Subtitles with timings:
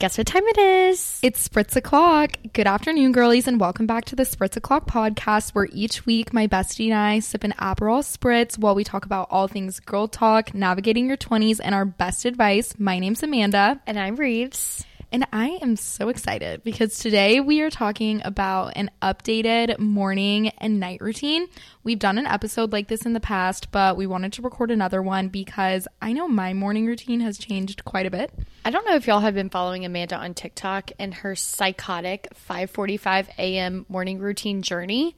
[0.00, 1.18] Guess what time it is?
[1.24, 2.36] It's Spritz O'Clock.
[2.52, 6.46] Good afternoon, girlies, and welcome back to the Spritz O'Clock podcast, where each week my
[6.46, 10.54] bestie and I sip an Aperol Spritz while we talk about all things girl talk,
[10.54, 12.78] navigating your 20s, and our best advice.
[12.78, 13.80] My name's Amanda.
[13.88, 14.84] And I'm Rives.
[15.10, 20.78] And I am so excited because today we are talking about an updated morning and
[20.78, 21.46] night routine.
[21.82, 25.00] We've done an episode like this in the past, but we wanted to record another
[25.00, 28.30] one because I know my morning routine has changed quite a bit.
[28.66, 33.28] I don't know if y'all have been following Amanda on TikTok and her psychotic 5:45
[33.38, 33.86] a.m.
[33.88, 35.16] morning routine journey.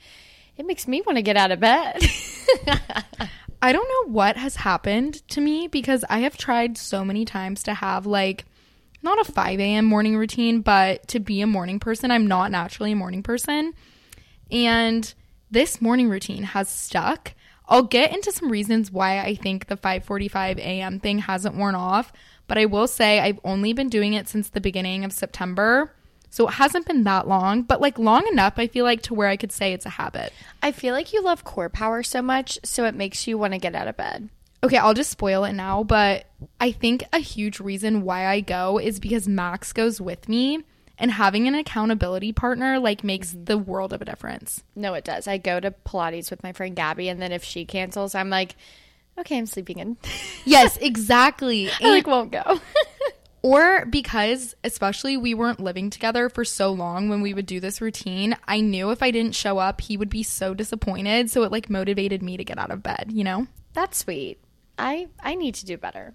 [0.56, 2.00] It makes me want to get out of bed.
[3.62, 7.64] I don't know what has happened to me because I have tried so many times
[7.64, 8.44] to have like
[9.02, 9.84] not a 5 a.m.
[9.84, 12.10] morning routine, but to be a morning person.
[12.10, 13.74] I'm not naturally a morning person.
[14.50, 15.12] And
[15.50, 17.34] this morning routine has stuck.
[17.68, 20.98] I'll get into some reasons why I think the 5:45 a.m.
[20.98, 22.12] thing hasn't worn off,
[22.48, 25.92] but I will say I've only been doing it since the beginning of September.
[26.30, 29.28] So it hasn't been that long, but like long enough I feel like to where
[29.28, 30.32] I could say it's a habit.
[30.62, 33.58] I feel like you love core power so much, so it makes you want to
[33.58, 34.28] get out of bed.
[34.62, 36.26] Okay, I'll just spoil it now, but
[36.60, 40.62] I think a huge reason why I go is because Max goes with me
[41.00, 43.44] and having an accountability partner like makes mm-hmm.
[43.44, 44.62] the world of a difference.
[44.76, 45.26] No, it does.
[45.26, 48.54] I go to Pilates with my friend Gabby, and then if she cancels, I'm like,
[49.18, 49.96] okay, I'm sleeping in.
[50.46, 51.70] Yes, exactly.
[51.70, 52.60] I like won't go.
[53.42, 57.80] or because especially we weren't living together for so long when we would do this
[57.82, 61.52] routine, I knew if I didn't show up, he would be so disappointed, so it
[61.52, 63.46] like motivated me to get out of bed, you know?
[63.74, 64.40] That's sweet.
[64.80, 66.14] I I need to do better.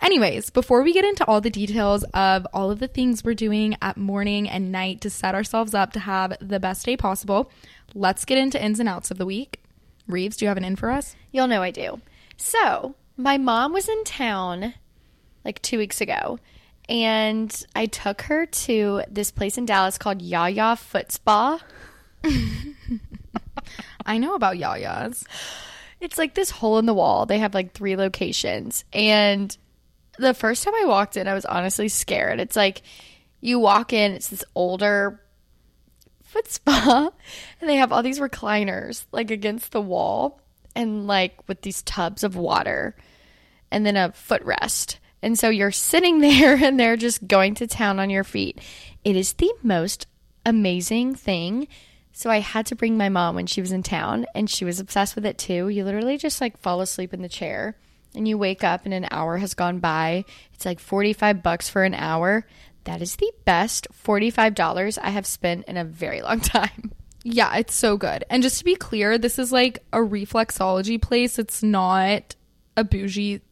[0.00, 3.76] Anyways, before we get into all the details of all of the things we're doing
[3.82, 7.50] at morning and night to set ourselves up to have the best day possible,
[7.94, 9.60] let's get into ins and outs of the week.
[10.08, 11.14] Rives, do you have an in for us?
[11.30, 12.00] You'll know I do.
[12.36, 14.74] So, my mom was in town
[15.44, 16.38] like two weeks ago,
[16.88, 21.60] and I took her to this place in Dallas called Yaya Foot Spa.
[24.06, 25.24] I know about Yaya's.
[26.00, 27.26] It's like this hole in the wall.
[27.26, 28.84] They have like three locations.
[28.92, 29.56] And
[30.18, 32.40] the first time I walked in, I was honestly scared.
[32.40, 32.82] It's like
[33.40, 35.20] you walk in, it's this older
[36.22, 37.10] foot spa,
[37.60, 40.40] and they have all these recliners like against the wall
[40.74, 42.94] and like with these tubs of water
[43.70, 44.98] and then a footrest.
[45.22, 48.60] And so you're sitting there and they're just going to town on your feet.
[49.04, 50.06] It is the most
[50.46, 51.68] amazing thing
[52.12, 54.80] so I had to bring my mom when she was in town and she was
[54.80, 55.68] obsessed with it too.
[55.68, 57.76] You literally just like fall asleep in the chair
[58.14, 60.24] and you wake up and an hour has gone by.
[60.52, 62.46] It's like 45 bucks for an hour.
[62.84, 66.92] That is the best $45 I have spent in a very long time.
[67.22, 68.24] Yeah, it's so good.
[68.30, 71.38] And just to be clear, this is like a reflexology place.
[71.38, 72.34] It's not
[72.76, 73.42] a bougie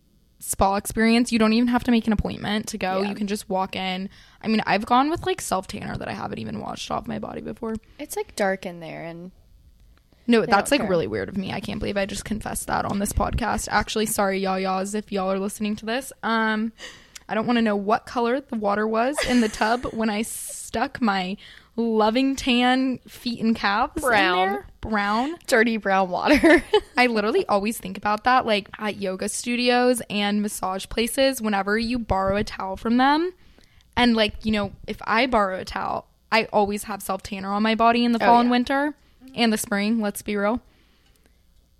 [0.40, 1.32] spa experience.
[1.32, 3.02] You don't even have to make an appointment to go.
[3.02, 3.08] Yeah.
[3.10, 4.08] You can just walk in.
[4.42, 7.18] I mean, I've gone with like self tanner that I haven't even washed off my
[7.18, 7.74] body before.
[7.98, 9.30] It's like dark in there and
[10.26, 10.88] No, that's like care.
[10.90, 11.52] really weird of me.
[11.52, 13.68] I can't believe I just confessed that on this podcast.
[13.70, 16.12] Actually, sorry, y'all, y'alls, if y'all are listening to this.
[16.22, 16.72] Um,
[17.28, 20.22] I don't want to know what color the water was in the tub when I
[20.22, 21.36] stuck my
[21.78, 24.02] loving tan feet and calves.
[24.02, 24.64] Brown.
[24.80, 25.36] Brown.
[25.46, 26.62] dirty brown water.
[26.96, 31.98] I literally always think about that, like at yoga studios and massage places, whenever you
[31.98, 33.32] borrow a towel from them.
[33.96, 37.62] And, like, you know, if I borrow a towel, I always have self tanner on
[37.62, 38.94] my body in the Oh, fall and winter
[39.34, 40.60] and the spring, let's be real.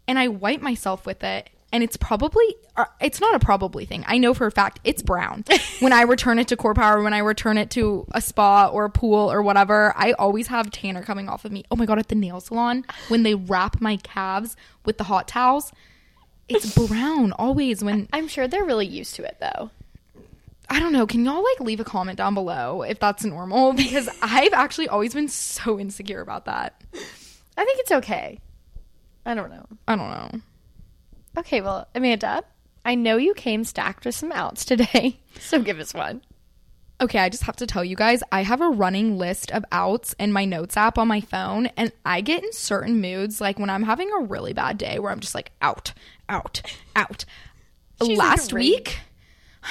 [0.07, 1.51] And I wipe myself with it.
[1.71, 4.03] And it's probably, uh, it's not a probably thing.
[4.07, 5.45] I know for a fact it's brown.
[5.81, 8.87] when I return it to Core Power, when I return it to a spa or
[8.87, 11.65] a pool or whatever, I always have tanner coming off of me.
[11.71, 15.29] Oh my God, at the nail salon, when they wrap my calves with the hot
[15.29, 15.73] towels,
[16.49, 19.71] it's brown always when I'm sure they're really used to it though.
[20.71, 21.07] I don't know.
[21.07, 23.73] Can y'all like leave a comment down below if that's normal?
[23.79, 26.83] Because I've actually always been so insecure about that.
[27.57, 28.39] I think it's okay.
[29.25, 29.67] I don't know.
[29.87, 30.41] I don't know.
[31.39, 32.43] Okay, well, Amanda,
[32.85, 36.23] I know you came stacked with some outs today, so give us one.
[37.01, 40.17] Okay, I just have to tell you guys, I have a running list of outs
[40.19, 43.71] in my notes app on my phone, and I get in certain moods, like when
[43.71, 45.93] I'm having a really bad day where I'm just like, out,
[46.29, 46.61] out,
[46.97, 47.25] out.
[48.03, 48.99] She's like Last week,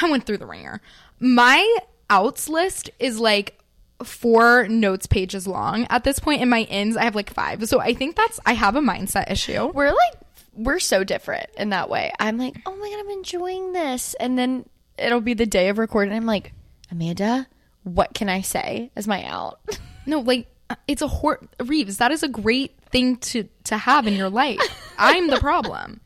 [0.01, 0.81] I went through the ringer.
[1.19, 1.77] My
[2.09, 3.59] outs list is like
[4.03, 6.41] four notes pages long at this point.
[6.41, 7.67] In my ins, I have like five.
[7.67, 9.67] So I think that's, I have a mindset issue.
[9.73, 10.26] We're like,
[10.57, 12.11] we're so different in that way.
[12.19, 14.15] I'm like, oh my God, I'm enjoying this.
[14.19, 14.67] And then
[14.97, 16.13] it'll be the day of recording.
[16.13, 16.51] I'm like,
[16.91, 17.47] Amanda,
[17.83, 19.59] what can I say as my out?
[20.09, 21.97] No, like uh, it's a hor- Rives.
[21.97, 24.61] That is a great thing to to have in your life.
[24.97, 25.99] I'm the problem.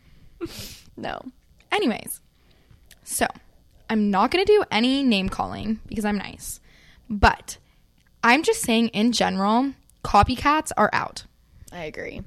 [0.97, 1.21] no.
[1.71, 2.19] Anyways,
[3.03, 3.27] so
[3.91, 6.59] I'm not gonna do any name calling because I'm nice.
[7.11, 7.59] But
[8.23, 9.73] I'm just saying, in general,
[10.03, 11.25] copycats are out.
[11.71, 12.23] I agree.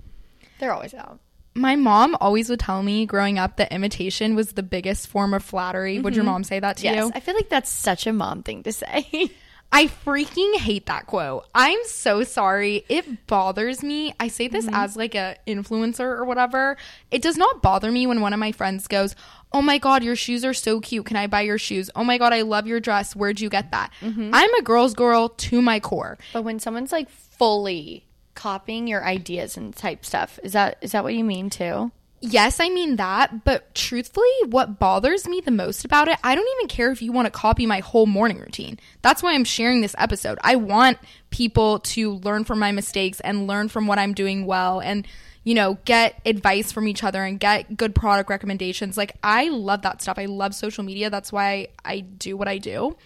[0.61, 1.19] They're always out.
[1.55, 5.45] My mom always would tell me growing up that imitation was the biggest form of
[5.45, 6.01] flattery.
[6.01, 6.33] Would your mm-hmm.
[6.33, 7.12] mom say that to Yes, you?
[7.15, 9.31] I feel like that's such a mom thing to say.
[9.75, 11.49] I freaking hate that quote.
[11.53, 12.85] I'm so sorry.
[12.89, 14.15] It bothers me.
[14.21, 14.75] I say this mm-hmm.
[14.75, 16.77] as like a influencer or whatever.
[17.11, 19.17] It does not bother me when one of my friends goes,
[19.53, 21.06] "Oh my god, your shoes are so cute.
[21.06, 21.91] Can I buy your shoes?
[21.97, 23.17] Oh my god, I love your dress.
[23.17, 24.31] Where'd you get that?" Mm-hmm.
[24.33, 26.19] I'm a girl's girl to my core.
[26.33, 31.05] but when someone's like fully copying your ideas and type stuff, is that is that
[31.05, 31.91] what you mean too?
[32.27, 36.49] Yes, I mean that, but truthfully, what bothers me the most about it, I don't
[36.57, 38.79] even care if you want to copy my whole morning routine.
[39.03, 40.39] That's why I'm sharing this episode.
[40.41, 40.97] I want
[41.29, 45.07] people to learn from my mistakes and learn from what I'm doing well and,
[45.43, 48.97] you know, get advice from each other and get good product recommendations.
[48.97, 50.19] Like, I love that stuff.
[50.19, 51.11] I love social media.
[51.11, 52.97] That's why I do what I do.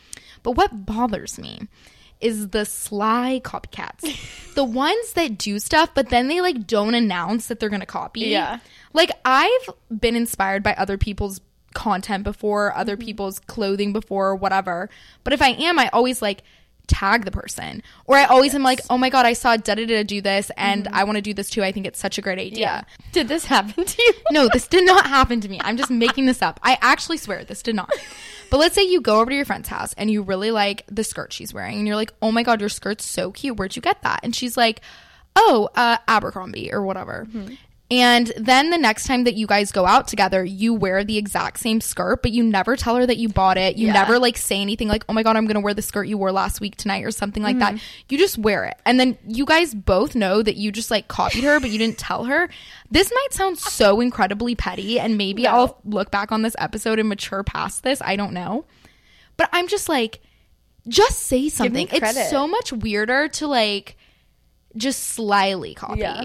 [0.44, 1.66] But what bothers me
[2.20, 4.52] is the sly copycats.
[4.54, 8.20] the ones that do stuff, but then they like don't announce that they're to copy.
[8.22, 8.58] Yeah.
[8.92, 9.68] Like I've
[10.00, 11.40] been inspired by other people's
[11.74, 13.04] content before, other Mm-hmm.
[13.06, 14.88] people's clothing before, whatever.
[15.22, 16.42] But if I am, I always like
[16.88, 17.82] tag the person.
[18.06, 20.50] Or I always am like, "Oh my god, I saw da da da do this
[20.56, 21.62] and I want to do this too.
[21.62, 24.12] I think it's such a great idea." Did this happen to you?
[24.32, 25.60] No, this did not happen to me.
[25.62, 26.58] I'm just making this up.
[26.62, 27.90] I actually swear this did not.
[28.50, 31.04] But let's say you go over to your friend's house and you really like the
[31.04, 33.58] skirt she's wearing and you're like, "Oh my god, your skirt's so cute.
[33.58, 34.80] Where'd you get that?" And she's like,
[35.36, 37.28] "Oh, uh Abercrombie or whatever."
[37.90, 41.58] And then the next time that you guys go out together, you wear the exact
[41.58, 43.76] same skirt, but you never tell her that you bought it.
[43.78, 43.94] You Yeah.
[43.94, 46.18] never like say anything like, "Oh my god, I'm going to wear the skirt you
[46.18, 47.78] wore last week tonight" or something like that.
[48.10, 48.76] You just wear it.
[48.84, 51.96] And then you guys both know that you just like copied her, but you didn't
[51.96, 52.50] tell her.
[52.90, 55.50] This might sound so incredibly petty and maybe No.
[55.50, 58.02] I'll look back on this episode and mature past this.
[58.04, 58.66] I don't know.
[59.38, 60.20] But I'm just like
[60.86, 61.88] just say something.
[61.90, 63.96] It's so much weirder to like
[64.76, 66.00] just slyly copy.
[66.00, 66.24] Yeah.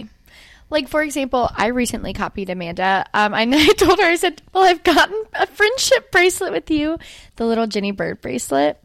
[0.74, 3.06] Like for example, I recently copied Amanda.
[3.14, 6.98] Um, I, I told her I said, "Well, I've gotten a friendship bracelet with you,
[7.38, 8.80] the little Jenny Bird bracelet."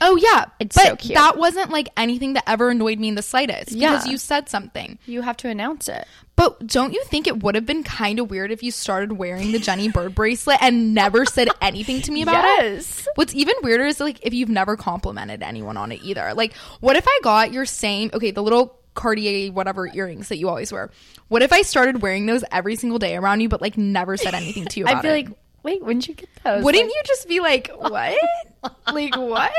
[0.00, 1.14] Oh yeah, It's but so cute.
[1.16, 4.10] that wasn't like anything that ever annoyed me in the slightest because Yeah.
[4.12, 4.96] you said something.
[5.06, 6.06] You have to announce it.
[6.36, 9.50] But don't you think it would have been kind of weird if you started wearing
[9.50, 13.06] the Jenny Bird bracelet and never said anything to me about it?
[13.16, 16.32] What's even weirder is like if you've never complimented anyone on it either.
[16.32, 20.48] Like, what if I got your same okay, the little Cartier whatever earrings that you
[20.48, 20.90] always wear?
[21.28, 24.34] What if I started wearing those every single day around you, but like never said
[24.34, 25.12] anything to you about I'd be it?
[25.12, 25.28] like,
[25.62, 28.18] "Wait, when'd you get those?" Wouldn't Like, you just be like, what?
[28.92, 29.52] like what?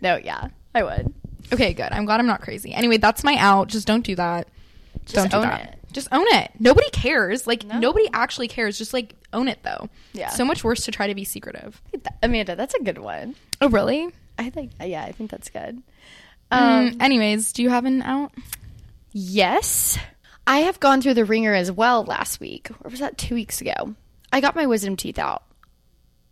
[0.00, 1.12] No, yeah, I would.
[1.52, 1.88] Okay, good.
[1.92, 2.72] I'm glad I'm not crazy.
[2.74, 3.68] Anyway, that's my out.
[3.68, 4.48] Just don't do that.
[5.06, 5.62] don't do own that.
[5.62, 5.72] it.
[5.92, 6.50] Just own it.
[6.58, 7.46] Nobody cares.
[7.46, 7.78] Like No.
[7.78, 8.76] nobody actually cares.
[8.76, 9.88] Just like own it though.
[10.12, 10.28] Yeah.
[10.30, 11.80] So much worse to try to be secretive.
[12.22, 13.34] Amanda, that's a good one.
[13.60, 14.08] Oh really?
[14.38, 15.80] I think, yeah, I think that's good.
[16.50, 16.98] Um.
[17.00, 18.32] Anyways, do you have an out?
[19.12, 19.98] Yes.
[20.46, 22.70] I have gone through the ringer as well last week.
[22.82, 23.94] Or was that two weeks ago?
[24.32, 25.42] I got my wisdom teeth out.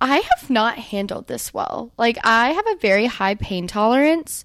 [0.00, 1.92] I have not handled this well.
[1.96, 4.44] Like, I have a very high pain tolerance,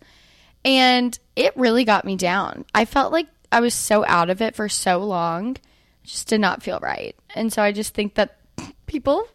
[0.64, 2.66] and it really got me down.
[2.74, 5.58] I felt like I was so out of it for so long,
[6.04, 7.16] just did not feel right.
[7.36, 8.38] And so I just think that
[8.86, 9.28] people,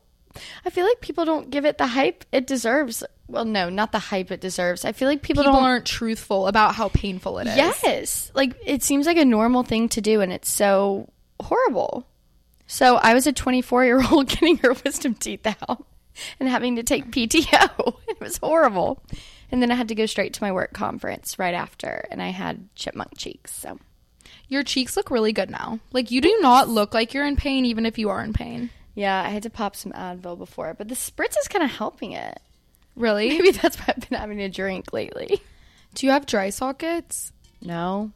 [0.65, 3.05] I feel like people don't give it the hype it deserves.
[3.27, 4.85] Well, no, not the hype it deserves.
[4.85, 7.57] I feel like people, People don't aren't truthful about how painful it is.
[7.57, 8.31] Yes.
[8.35, 11.09] Like it seems like a normal thing to do and it's so
[11.41, 12.07] horrible.
[12.67, 15.87] So I was a 24 year old getting her wisdom teeth out
[16.39, 17.97] and having to take PTO.
[18.09, 19.03] It was horrible.
[19.51, 22.29] And then I had to go straight to my work conference right after and I
[22.29, 23.53] had chipmunk cheeks.
[23.55, 23.79] So
[24.49, 25.81] Your cheeks look really good now.
[25.93, 28.71] Like you do not look like you're in pain, even if you are in pain.
[28.95, 32.13] yeah, I had to pop some Advil before, but the spritz is kind of helping
[32.13, 32.39] it.
[32.97, 33.29] Really?
[33.31, 35.41] Maybe that's why I've been having a drink lately.
[35.95, 37.33] do you have dry sockets?
[37.61, 38.11] No.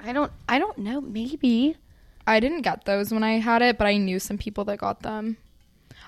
[0.00, 1.00] I don't I don't know.
[1.00, 1.76] Maybe.
[2.26, 5.02] I didn't get those when I had it, but I knew some people that got
[5.02, 5.36] them.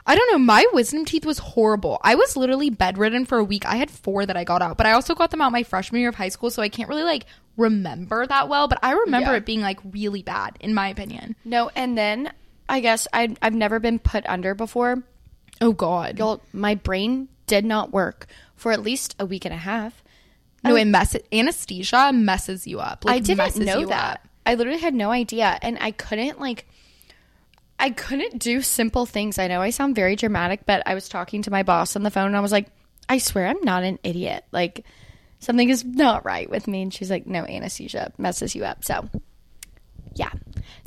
[0.09, 0.39] I don't know.
[0.39, 1.99] My wisdom teeth was horrible.
[2.03, 3.67] I was literally bedridden for a week.
[3.67, 6.01] I had four that I got out, but I also got them out my freshman
[6.01, 8.69] year of high school, so I can't really like remember that well.
[8.69, 9.37] But I remember Yeah.
[9.39, 11.35] it being like really bad, in my opinion.
[11.45, 12.33] No, and then
[12.69, 15.03] I guess I I've never been put under before.
[15.61, 16.19] Oh God.
[16.19, 20.03] Y'all, my brain did not work for at least a week and a half.
[20.65, 21.23] No, it messes.
[21.33, 23.05] Anesthesia messes you up.
[23.05, 24.15] Like, I didn't know that.
[24.15, 24.29] up.
[24.45, 26.67] I literally had no idea, and I couldn't like.
[27.79, 29.39] I couldn't do simple things.
[29.39, 32.11] I know I sound very dramatic, but I was talking to my boss on the
[32.11, 32.69] phone, and I was like,
[33.09, 34.45] "I swear I'm not an idiot.
[34.51, 34.85] Like,
[35.41, 39.09] something is not right with me." And she's like, "No, anesthesia messes you up." So,
[40.15, 40.31] yeah,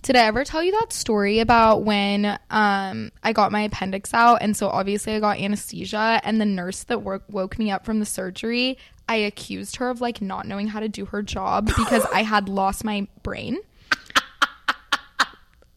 [0.02, 4.40] Did I ever tell you that story about when um I got my appendix out?
[4.42, 8.00] And so obviously I got anesthesia and the nurse that work, woke me up from
[8.00, 8.78] the surgery
[9.10, 12.48] I accused her of like not knowing how to do her job because I had
[12.48, 13.58] lost my brain.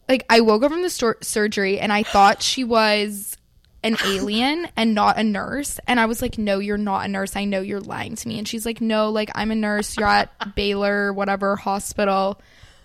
[0.07, 3.35] Like I woke up from the stor- surgery and I thought she was
[3.81, 5.79] an alien and not a nurse.
[5.87, 7.35] And I was like no you're not a nurse.
[7.35, 8.37] I know you're lying to me.
[8.37, 9.97] And she's like no like I'm a nurse.
[9.97, 12.39] You're at Baylor whatever hospital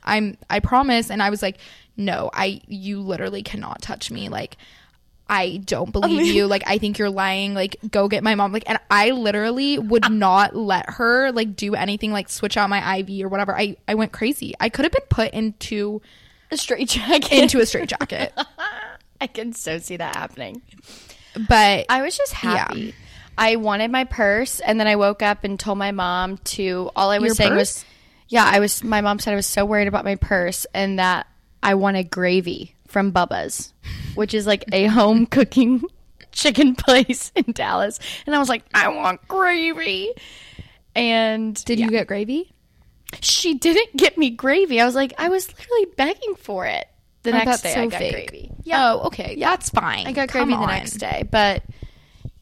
[0.04, 1.58] I'm I promise and I was like
[1.96, 4.56] no I you literally cannot touch me like
[5.30, 8.64] I don't believe you like I think you're lying like go get my mom like
[8.66, 10.08] and I literally would ah.
[10.08, 13.94] not let her like do anything like switch out my IV or whatever I I
[13.94, 16.00] went crazy I could have been put into
[16.50, 17.30] A straight jacket.
[17.32, 18.32] into a straitjacket
[19.20, 20.62] I can so see that happening.
[21.48, 22.94] but I was just happy.
[23.36, 26.90] I wanted my purse, and then I woke up and told my mom to.
[26.96, 27.58] All I was Your saying purse?
[27.58, 27.84] was,
[28.28, 31.26] "Yeah, I was." My mom said I was so worried about my purse, and that
[31.62, 33.72] I wanted gravy from Bubba's,
[34.14, 35.82] which is like a home cooking
[36.32, 40.12] chicken place in Dallas, and I was like, "I want gravy."
[40.94, 42.52] And did you get gravy
[43.22, 44.80] she didn't get me gravy.
[44.80, 46.86] I was like, I was literally begging for it.
[47.22, 48.12] The Oh, next day, I got fake.
[48.30, 48.50] gravy.
[48.70, 49.48] Oh, oh okay Yeah.
[49.50, 51.62] that's fine I got Come gravy the next day, but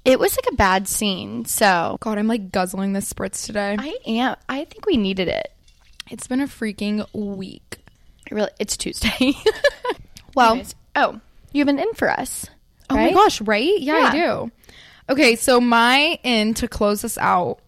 [0.04, 1.44] it was like a bad scene.
[1.44, 4.36] So God I'm like guzzling this spritz today I am.
[4.48, 5.52] I think we needed it.
[6.10, 7.78] It's been a freaking week
[8.30, 9.32] It Really, it's Tuesday.
[10.34, 11.20] well Anyways, oh,
[11.52, 12.46] you have an in for us.
[12.88, 13.12] Oh right?
[13.12, 13.80] my gosh, right?
[13.80, 14.50] Yeah, I do.
[15.08, 17.58] Okay, so my in to close this out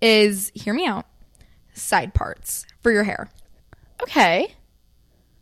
[0.00, 1.06] is hear me out.
[1.74, 3.30] Side parts for your hair.
[4.02, 4.54] Okay.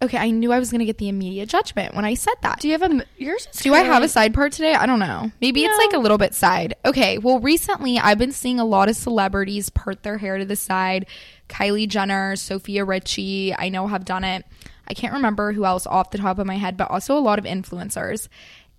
[0.03, 2.61] Okay, I knew I was going to get the immediate judgment when I said that.
[2.61, 3.47] Do you have a yours?
[3.53, 4.73] Is Do I have a side part today?
[4.73, 5.31] I don't know.
[5.43, 6.75] Maybe it's like a little bit side.
[6.87, 10.57] Okay, well, recently I've been seeing a lot of celebrities part their hair to the
[10.57, 11.07] side.
[11.50, 14.47] Kylie Jenner, Sofia Richie, I know have done it.
[14.88, 17.38] I can't remember who else off the top of my head, but also a lot
[17.38, 18.28] of influencers.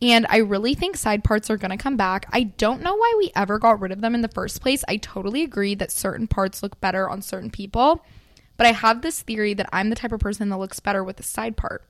[0.01, 2.25] And I really think side parts are going to come back.
[2.32, 4.84] I don't know why we ever got rid of them in the first place.
[4.88, 8.04] I totally agree that certain parts look better on certain people.
[8.58, 11.20] But I have this theory that I'm the type of person that looks better with
[11.20, 11.84] a side part.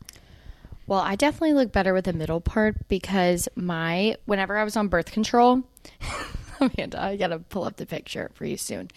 [0.87, 4.89] Well, I definitely look better with the middle part because my whenever I was on
[4.89, 5.63] birth control,
[6.75, 8.89] Amanda, I gotta pull up the picture for you soon.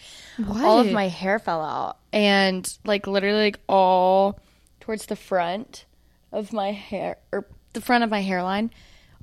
[0.49, 4.39] All of my hair fell out, and like literally, like all
[4.79, 5.85] towards the front
[6.31, 8.71] of my hair or the front of my hairline,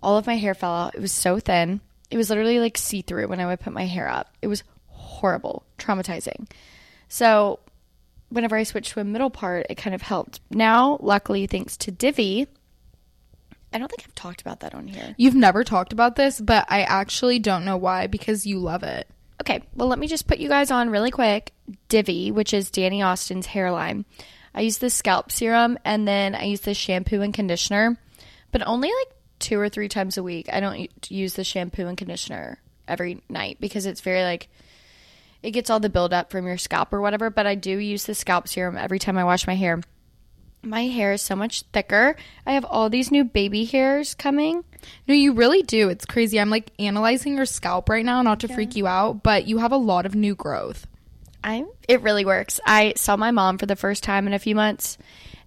[0.03, 0.95] all of my hair fell out.
[0.95, 1.81] It was so thin.
[2.11, 4.35] It was literally like see through when I would put my hair up.
[4.43, 6.51] It was horrible, traumatizing.
[7.09, 7.61] So
[8.29, 10.41] whenever I switched to a middle part, it kind of helped.
[10.51, 12.49] Now, luckily, thanks to Divi,
[13.73, 15.15] I don't think I've talked about that on here.
[15.17, 19.09] You've never talked about this, but I actually don't know why because you love it.
[19.41, 21.53] Okay, well, let me just put you guys on really quick.
[21.89, 24.05] Divi, which is Dani Austin's hairline.
[24.55, 27.99] I use the scalp serum and then I use the shampoo and conditioner,
[28.51, 30.49] but only like two or three times a week.
[30.53, 34.49] I don't use the shampoo and conditioner every night because it's very like
[35.43, 37.31] it gets all the buildup from your scalp or whatever.
[37.31, 39.81] But I do use the scalp serum every time I wash my hair.
[40.63, 42.17] My hair is so much thicker.
[42.47, 44.65] I have all these new baby hairs coming.
[45.09, 45.89] No, you really do.
[45.89, 46.39] It's crazy.
[46.39, 49.73] I'm like analyzing your scalp right now, not to freak you out, but you have
[49.73, 50.87] a lot of new growth.
[51.45, 52.61] I it really works.
[52.65, 54.99] I saw my mom for the first time in a few months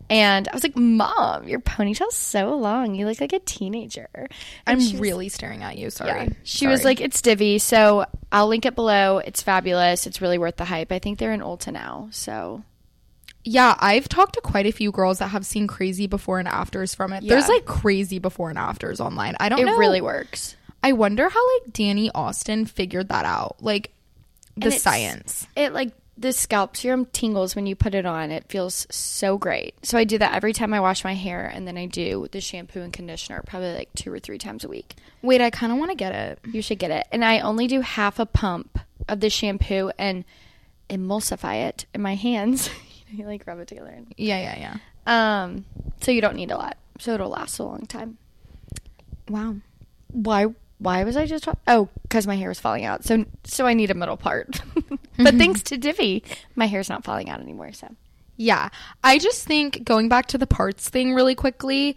[0.10, 2.95] and I was like, "Mom, your ponytail's so long.
[2.95, 4.27] You look like a teenager." And
[4.67, 5.89] I'm was- really staring at you.
[5.89, 6.10] Sorry.
[6.10, 6.29] yeah.
[6.43, 9.17] She was like, "It's Divi." So, I'll link it below.
[9.17, 10.05] It's fabulous.
[10.05, 10.91] It's really worth the hype.
[10.91, 12.10] I think they're in Ulta now.
[12.12, 12.63] So,
[13.47, 16.95] Yeah, I've talked to quite a few girls that have seen crazy before and afters
[16.95, 17.23] from it.
[17.25, 19.35] There's like crazy before and afters online.
[19.39, 19.75] I don't it know.
[19.75, 20.55] It really works.
[20.83, 23.57] I wonder how like Dani Austin figured that out.
[23.61, 23.91] Like
[24.57, 25.47] the science.
[25.55, 28.31] It like the scalp serum tingles when you put it on.
[28.31, 29.75] It feels so great.
[29.85, 32.41] So I do that every time I wash my hair and then I do the
[32.41, 34.95] shampoo and conditioner probably like 2 or 3 times a week.
[35.21, 36.39] Wait, I kind of want to get it.
[36.51, 37.05] You should get it.
[37.11, 40.23] And I only do half a pump of the shampoo and
[40.89, 42.69] emulsify it in my hands.
[43.19, 43.89] you, like rub it together.
[43.89, 45.43] And, Yeah, yeah, yeah.
[45.43, 45.65] um,
[46.01, 46.77] so you don't need a lot.
[47.00, 48.17] So it'll last a long time.
[49.29, 49.55] Wow.
[50.12, 50.48] Why?
[50.77, 51.43] Why was I just?
[51.45, 53.03] Talk- oh, because my hair was falling out.
[53.05, 54.62] So so I need a middle part.
[55.17, 56.24] but thanks to Divi,
[56.55, 57.72] my hair's not falling out anymore.
[57.74, 57.88] So
[58.38, 58.69] Yeah.
[59.03, 61.95] I just think going back to the parts thing really quickly,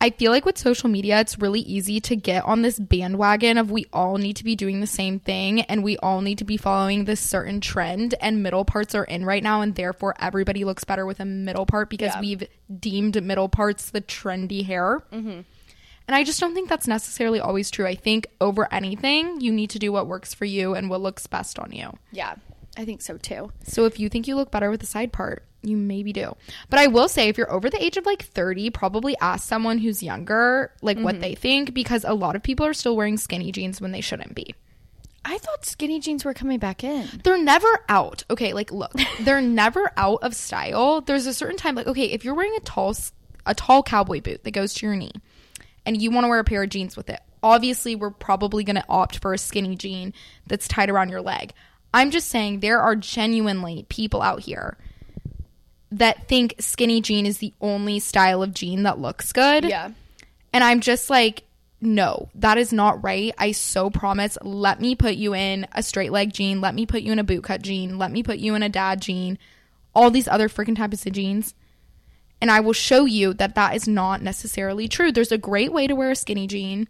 [0.00, 3.70] I feel like with social media, it's really easy to get on this bandwagon of
[3.70, 6.58] we all need to be doing the same thing and we all need to be
[6.58, 10.84] following this certain trend, and middle parts are in right now, and therefore everybody looks
[10.84, 12.20] better with a middle part because Yeah.
[12.20, 12.42] we've
[12.78, 15.02] deemed middle parts the trendy hair.
[15.12, 15.40] Mm-hmm.
[16.08, 17.84] And I just don't think that's necessarily always true.
[17.86, 21.26] I think over anything, you need to do what works for you and what looks
[21.26, 21.90] best on you.
[22.12, 22.34] yeah,
[22.76, 23.52] I think so too.
[23.64, 26.36] So if you think you look better with the side part, you maybe do.
[26.70, 29.78] But I will say if you're over the age of like 30, probably ask someone
[29.78, 31.22] who's younger like what mm-hmm.
[31.22, 34.34] they think because a lot of people are still wearing skinny jeans when they shouldn't
[34.34, 34.54] be.
[35.24, 37.08] I thought skinny jeans were coming back in.
[37.24, 38.22] they're never out.
[38.30, 41.00] Okay, like look, they're never out of style.
[41.00, 42.94] There's a certain time like okay, if you're wearing a tall
[43.44, 45.12] a tall cowboy boot that goes to your knee
[45.84, 47.20] and you want to wear a pair of jeans with it.
[47.42, 50.12] Obviously, we're probably going to opt for a skinny jean
[50.46, 51.52] that's tied around your leg.
[51.96, 54.76] I'm just saying there are genuinely people out here
[55.90, 59.64] that think skinny jean is the only style of jean that looks good.
[59.64, 59.92] Yeah.
[60.52, 61.44] And I'm just like,
[61.80, 63.34] no, that is not right.
[63.38, 64.36] I so promise.
[64.42, 66.60] Let me put you in a straight leg jean.
[66.60, 67.96] Let me put you in a bootcut jean.
[67.96, 69.38] Let me put you in a dad jean.
[69.94, 71.54] All these other freaking types of jeans.
[72.42, 75.12] And I will show you that that is not necessarily true.
[75.12, 76.88] There's a great way to wear a skinny jean.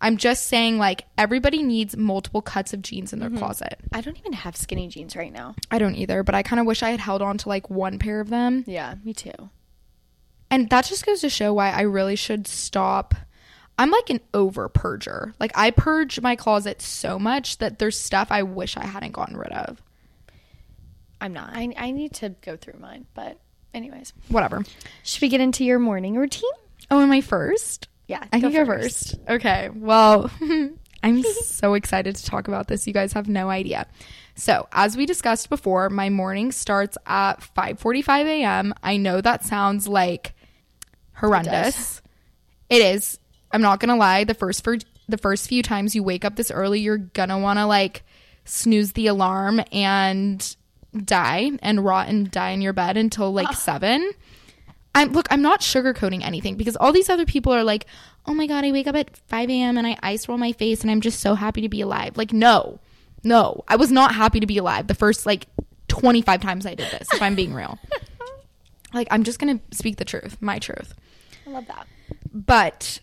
[0.00, 3.38] I'm just saying, like, everybody needs multiple cuts of jeans in their mm-hmm.
[3.38, 3.78] closet.
[3.92, 5.56] I don't even have skinny jeans right now.
[5.70, 7.98] I don't either, but I kind of wish I had held on to like one
[7.98, 8.64] pair of them.
[8.66, 9.50] Yeah, me too.
[10.50, 13.14] And that just goes to show why I really should stop.
[13.76, 15.34] I'm like an over purger.
[15.38, 19.36] Like I purge my closet so much that there's stuff I wish I hadn't gotten
[19.36, 19.82] rid of.
[21.20, 21.50] I'm not.
[21.52, 23.06] I, I need to go through mine.
[23.14, 23.38] But,
[23.74, 24.64] anyways, Whatever.
[25.02, 26.50] should we get into your morning routine?
[26.90, 27.88] Oh, am I first?
[28.08, 29.16] Yeah, I can go first.
[29.28, 29.68] Okay.
[29.72, 30.30] Well,
[31.02, 32.86] I'm so excited to talk about this.
[32.86, 33.86] You guys have no idea.
[34.34, 38.74] So, as we discussed before, my morning starts at 5:45 a.m.
[38.82, 40.32] I know that sounds like
[41.12, 42.02] horrendous.
[42.70, 43.18] It is.
[43.52, 44.24] I'm not gonna lie.
[44.24, 47.58] The first for the first few times you wake up this early, you're gonna want
[47.58, 48.04] to like
[48.44, 50.56] snooze the alarm and
[51.04, 54.10] die and rot and die in your bed until like seven.
[54.94, 57.86] I'm look, I'm not sugarcoating anything because all these other people are like,
[58.26, 59.78] oh my god, I wake up at 5 a.m.
[59.78, 62.16] and I ice roll my face and I'm just so happy to be alive.
[62.16, 62.80] Like, no,
[63.22, 65.46] no, I was not happy to be alive the first like
[65.88, 67.78] 25 times I did this, if I'm being real.
[68.94, 70.94] like, I'm just gonna speak the truth, my truth.
[71.46, 71.86] I love that.
[72.32, 73.00] But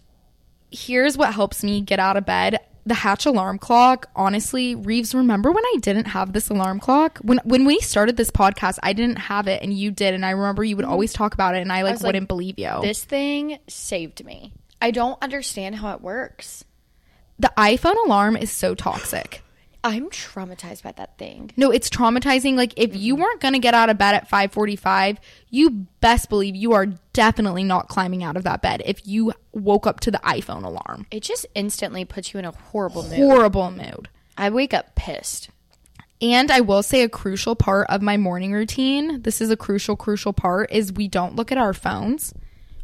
[0.72, 2.60] here's what helps me get out of bed.
[2.88, 4.10] The Hatch alarm clock.
[4.16, 7.18] Honestly, Rives, remember when I didn't have this alarm clock?
[7.24, 10.30] When when we started this podcast, I didn't have it and you did and I
[10.32, 12.72] remember you would always talk about it and I like like, wouldn't believe you.
[12.82, 14.54] This thing saved me.
[14.82, 16.64] I don't understand how it works.
[17.40, 19.42] the iPhone alarm is so toxic.
[19.88, 21.52] I'm traumatized by that thing.
[21.56, 22.56] No, it's traumatizing.
[22.56, 23.22] Like if you mm-hmm.
[23.22, 25.18] weren't gonna get out of bed at 5:45,
[25.52, 29.86] you best believe you are definitely not climbing out of that bed if you woke
[29.86, 31.06] up to the iPhone alarm.
[31.12, 33.14] It just instantly puts you in a horrible mood.
[33.14, 34.10] Horrible mood.
[34.36, 35.50] I wake up pissed.
[36.20, 39.96] And I will say a crucial part of my morning routine, this is a crucial,
[39.96, 42.34] crucial part, is we don't look at our phones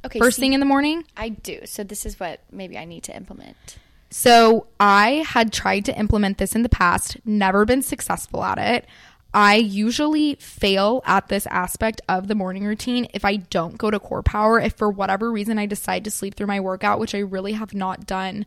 [0.05, 1.03] Okay, first see, thing in the morning.
[1.15, 1.61] I do.
[1.65, 3.77] So this is what maybe I need to implement.
[4.12, 8.86] So I had tried to implement this in the past, never been successful at it.
[9.34, 14.00] I usually fail at this aspect of the morning routine if I don't go to
[14.00, 14.60] core power.
[14.60, 17.74] If for whatever reason I decide to sleep through my workout, which I really have
[17.74, 18.45] not done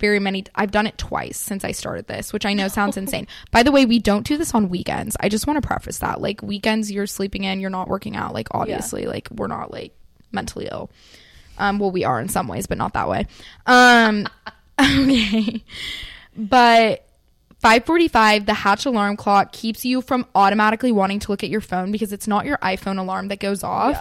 [0.00, 3.26] very many I've done it twice since I started this, which I know sounds insane.
[3.50, 5.16] By the way, we don't do this on weekends.
[5.20, 6.20] I just want to preface that.
[6.20, 8.34] Like weekends you're sleeping in, you're not working out.
[8.34, 9.94] Like obviously, like we're not like
[10.32, 10.90] mentally ill.
[11.58, 13.26] Um well we are in some ways, but not that way.
[13.66, 14.26] Um
[14.80, 15.64] okay.
[16.36, 17.04] But
[17.60, 21.90] 545 the hatch alarm clock keeps you from automatically wanting to look at your phone
[21.90, 23.96] because it's not your iphone alarm that goes off.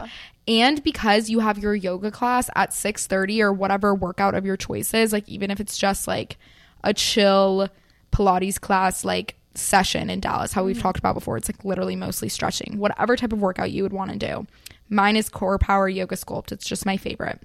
[0.47, 0.65] Yeah.
[0.65, 4.93] and because you have your yoga class at 6.30 or whatever workout of your choice
[4.93, 6.37] is, like even if it's just like
[6.83, 7.67] a chill
[8.11, 10.81] pilates class like session in dallas how we've mm.
[10.81, 14.11] talked about before it's like literally mostly stretching whatever type of workout you would want
[14.11, 14.45] to do.
[14.89, 16.51] Mine is core power yoga sculpt.
[16.51, 17.41] It's just my favorite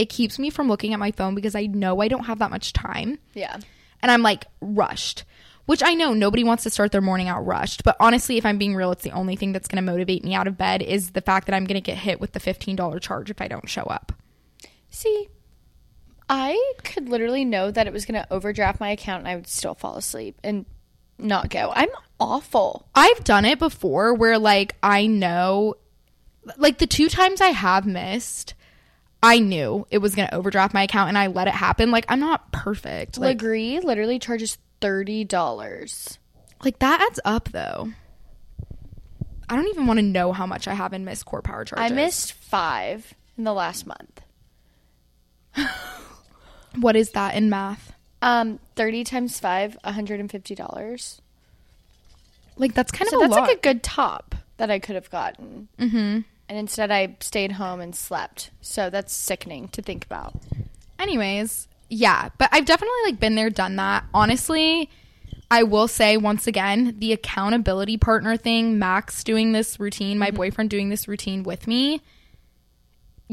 [0.00, 2.50] it keeps me from looking at my phone because i know i don't have that
[2.50, 3.56] much time Yeah.
[4.02, 5.24] and I'm like rushed.
[5.66, 8.58] Which I know nobody wants to start their morning out rushed, but honestly, if I'm
[8.58, 11.10] being real, it's the only thing that's going to motivate me out of bed is
[11.12, 13.68] the fact that I'm going to get hit with the $15 charge if I don't
[13.68, 14.10] show up.
[14.88, 15.28] See,
[16.28, 19.46] I could literally know that it was going to overdraft my account and I would
[19.46, 20.64] still fall asleep and
[21.18, 21.72] not go.
[21.72, 22.88] I'm awful.
[22.94, 25.74] I've done it before where like I know
[26.56, 28.54] like the two times I have missed,
[29.22, 31.90] I knew it was going to overdraft my account and I let it happen.
[31.90, 33.18] Like I'm not perfect.
[33.18, 36.18] Like Lagree literally charges $30.
[36.64, 37.90] like that adds up though.
[39.48, 41.90] I don't even want to know how much I have in missed core power charges.
[41.90, 44.20] I missed five in the last month.
[46.76, 47.94] What is that in math?
[48.22, 51.20] Um, 30 times five, $150.
[52.56, 53.48] Like that's kind So of a that's lot.
[53.48, 55.66] like a good top that I could have gotten.
[55.80, 56.20] Mm-hmm.
[56.50, 58.50] And instead, I stayed home and slept.
[58.60, 60.34] So that's sickening to think about.
[60.98, 64.04] Anyways, yeah, but I've definitely like been there, done that.
[64.12, 64.90] Honestly,
[65.48, 70.38] I will say once again, the accountability partner thing, Max doing this routine, my mm-hmm.
[70.38, 72.02] boyfriend doing this routine with me,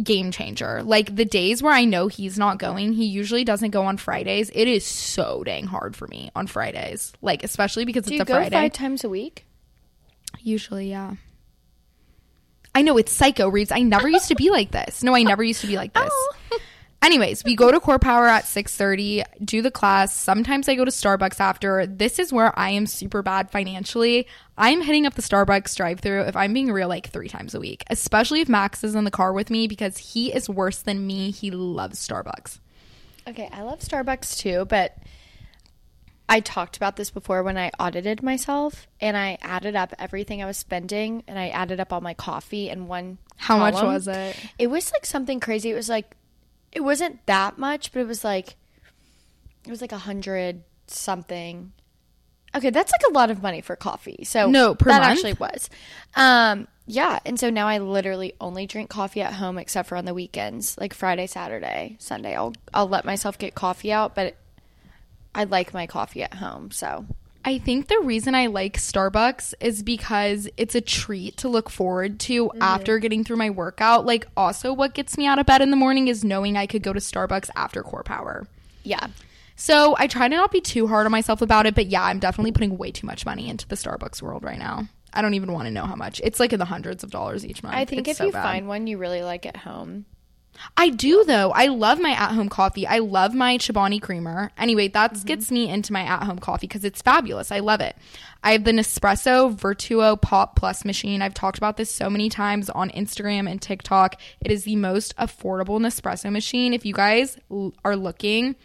[0.04, 0.84] game changer.
[0.84, 4.52] Like the days where I know he's not going, he usually doesn't go on Fridays.
[4.54, 7.14] It is so dang hard for me on Fridays.
[7.24, 8.56] Like especially because Do it's you a go Friday.
[8.56, 9.48] five times a week?
[10.40, 11.16] Usually, yeah.
[12.78, 13.72] I know it's psycho, Rives.
[13.72, 15.02] I never used to be like this.
[15.02, 16.12] No, I never used to be like this.
[16.14, 16.36] Oh.
[17.02, 20.16] Anyways, we go to Core Power at 6:30, do the class.
[20.16, 21.88] Sometimes I go to Starbucks after.
[21.88, 24.28] This is where I am super bad financially.
[24.60, 27.84] I'm hitting up the Starbucks drive-through if I'm being real like 3 times a week,
[27.90, 31.32] especially if Max is in the car with me because he is worse than me.
[31.32, 32.60] He loves Starbucks.
[33.28, 34.96] Okay, I love Starbucks too, but
[36.30, 40.46] I talked about this before when I audited myself and I added up everything I
[40.46, 43.18] was spending and I added up all my coffee in one.
[43.38, 44.36] How much was it?
[44.60, 45.70] It was like something crazy.
[45.70, 46.16] It was like,
[46.72, 48.56] it wasn't that much, but it was like,
[49.66, 51.72] it was like a hundred something.
[52.56, 54.24] Okay, that's like a lot of money for coffee.
[54.24, 55.12] So No, per that month?
[55.12, 55.70] actually was.
[56.16, 60.06] Um, yeah, and so now I literally only drink coffee at home except for on
[60.06, 62.36] the weekends, like Friday, Saturday, Sunday.
[62.36, 64.36] I'll I'll let myself get coffee out, but
[65.38, 66.72] I like my coffee at home.
[66.72, 67.06] So
[67.46, 72.20] I think the reason I like Starbucks is because it's a treat to look forward
[72.22, 72.62] to mm-hmm.
[72.62, 74.06] after getting through my workout.
[74.06, 76.84] Like, also, what gets me out of bed in the morning is knowing I could
[76.84, 78.48] go to Starbucks after core power.
[78.84, 79.08] yeah,
[79.56, 82.20] So, I try to not be too hard on myself about it, but yeah, I'm
[82.20, 84.90] definitely putting way too much money into the Starbucks world right now.
[85.14, 86.20] I don't even want to know how much.
[86.26, 87.76] It's like in the hundreds of dollars each month.
[87.76, 88.44] I think It's if so you bad.
[88.44, 90.06] find one you really like at home,
[90.76, 91.52] I do though.
[91.52, 92.88] I love my at-home coffee.
[92.88, 94.52] I love my Chobani creamer.
[94.58, 95.26] Anyway, that Mm-hmm.
[95.28, 97.52] gets me into my at-home coffee because it's fabulous.
[97.52, 97.96] I love it.
[98.44, 101.22] I have the Nespresso Vertuo Pop Plus machine.
[101.22, 104.20] I've talked about this so many times on Instagram and TikTok.
[104.42, 106.74] It is the most affordable Nespresso machine.
[106.74, 107.38] If you guys
[107.84, 108.56] are looking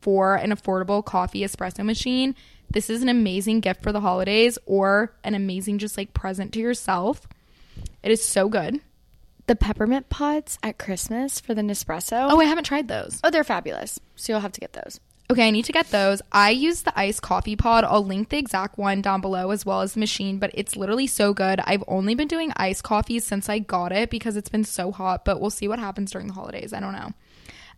[0.00, 2.34] for an affordable coffee espresso machine,
[2.70, 6.60] this is an amazing gift for the holidays or an amazing just like present to
[6.60, 7.26] yourself.
[8.02, 8.80] It is so good.
[9.46, 12.28] The peppermint pods at Christmas for the Nespresso.
[12.30, 13.20] Oh, I haven't tried those.
[13.24, 13.98] oh, they're fabulous.
[14.16, 15.00] So you'll have to get those.
[15.30, 16.20] Okay, I need to get those.
[16.30, 17.84] I use the iced coffee pod.
[17.84, 21.06] I'll link the exact one down below as well as the machine, but it's literally
[21.06, 21.58] so good.
[21.64, 25.24] I've only been doing iced coffee since I got it because it's been so hot,
[25.24, 26.72] but we'll see what happens during the holidays.
[26.72, 27.12] I don't know.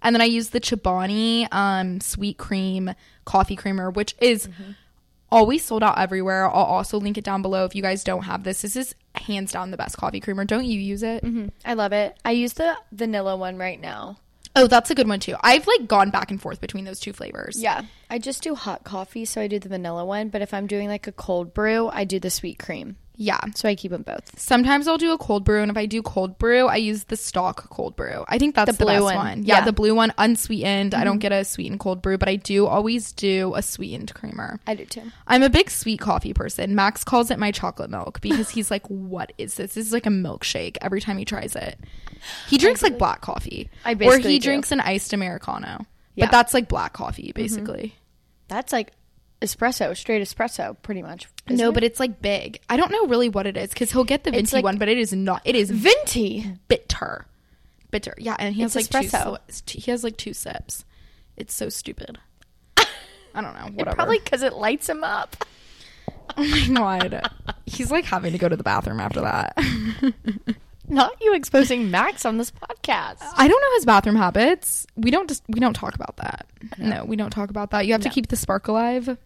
[0.02, 2.92] And then I use the Chobani um, sweet cream
[3.24, 4.48] coffee creamer, which is
[5.30, 6.46] always sold out everywhere.
[6.46, 8.62] I'll also link it down below if you guys don't have this.
[8.62, 10.44] This is hands down the best coffee creamer.
[10.44, 11.24] Don't you use it?
[11.24, 11.48] Mm-hmm.
[11.64, 12.16] I love it.
[12.24, 14.18] I use the vanilla one right now.
[14.56, 15.34] Oh, that's a good one too.
[15.40, 17.60] I've like gone back and forth between those two flavors.
[17.60, 20.28] Yeah, I just do hot coffee, so I do the vanilla one.
[20.28, 22.96] But if I'm doing like a cold brew, I do the sweet cream.
[23.16, 23.40] Yeah.
[23.54, 24.38] So I keep them both.
[24.38, 27.16] Sometimes I'll do a cold brew, and if I do cold brew, I use the
[27.16, 28.24] Stok cold brew.
[28.28, 29.16] I think that's The the, blue best one.
[29.16, 29.42] one.
[29.44, 29.64] Yeah, Yeah.
[29.64, 30.94] the blue one, unsweetened.
[30.94, 31.20] I don't mm-hmm.
[31.20, 34.58] get a sweetened cold brew, but I do always do a sweetened creamer.
[34.66, 35.02] I do too.
[35.26, 36.74] I'm a big sweet coffee person.
[36.74, 39.74] Max calls it my chocolate milk because he's like, "What is this?
[39.74, 41.78] This is like a milkshake." Every time he tries it,
[42.48, 44.44] he drinks like black coffee, I or he do.
[44.44, 45.86] drinks an iced americano.
[46.16, 46.26] Yeah.
[46.26, 47.42] But that's like black coffee, mm-hmm.
[47.42, 47.94] basically.
[48.48, 48.92] That's like
[49.44, 51.28] espresso, straight espresso, pretty much.
[51.48, 51.72] No, it?
[51.74, 52.60] but it's like big.
[52.68, 54.88] I don't know really what it is because he'll get the venti like- one, but
[54.88, 55.42] it is not.
[55.44, 56.50] It is venti.
[56.68, 57.26] bitter.
[57.90, 58.14] Bitter.
[58.18, 59.38] Yeah, and he has It's like espresso.
[59.66, 60.84] two he has like two sips.
[61.36, 62.18] It's so stupid.
[62.76, 63.66] I don't know.
[63.74, 63.96] Whatever.
[63.96, 65.36] Probably because it lights him up.
[66.36, 67.30] oh my god.
[67.66, 69.56] He's like having to go to the bathroom after that.
[70.88, 73.22] Not you exposing Max on this podcast.
[73.36, 74.86] I don't know his bathroom habits.
[74.96, 76.46] We don't just we don't talk about that.
[76.78, 77.86] No, we don't talk about that.
[77.86, 79.16] You have to keep the spark alive.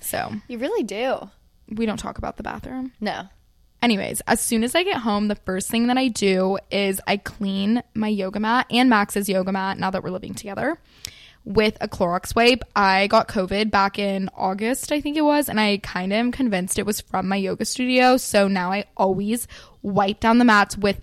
[0.00, 1.30] So, You really do.
[1.68, 2.92] we don't talk about the bathroom.
[3.00, 3.28] No.
[3.82, 7.16] Anyways, as soon as I get home, the first thing that I do is I
[7.16, 10.78] clean my yoga mat and Max's yoga mat now that we're living together
[11.46, 12.62] with a Clorox wipe.
[12.76, 16.30] I got COVID back in August, I think it was, and I kind of am
[16.32, 18.18] convinced it was from my yoga studio.
[18.18, 19.48] So now I always
[19.82, 21.00] wipe down the mats with.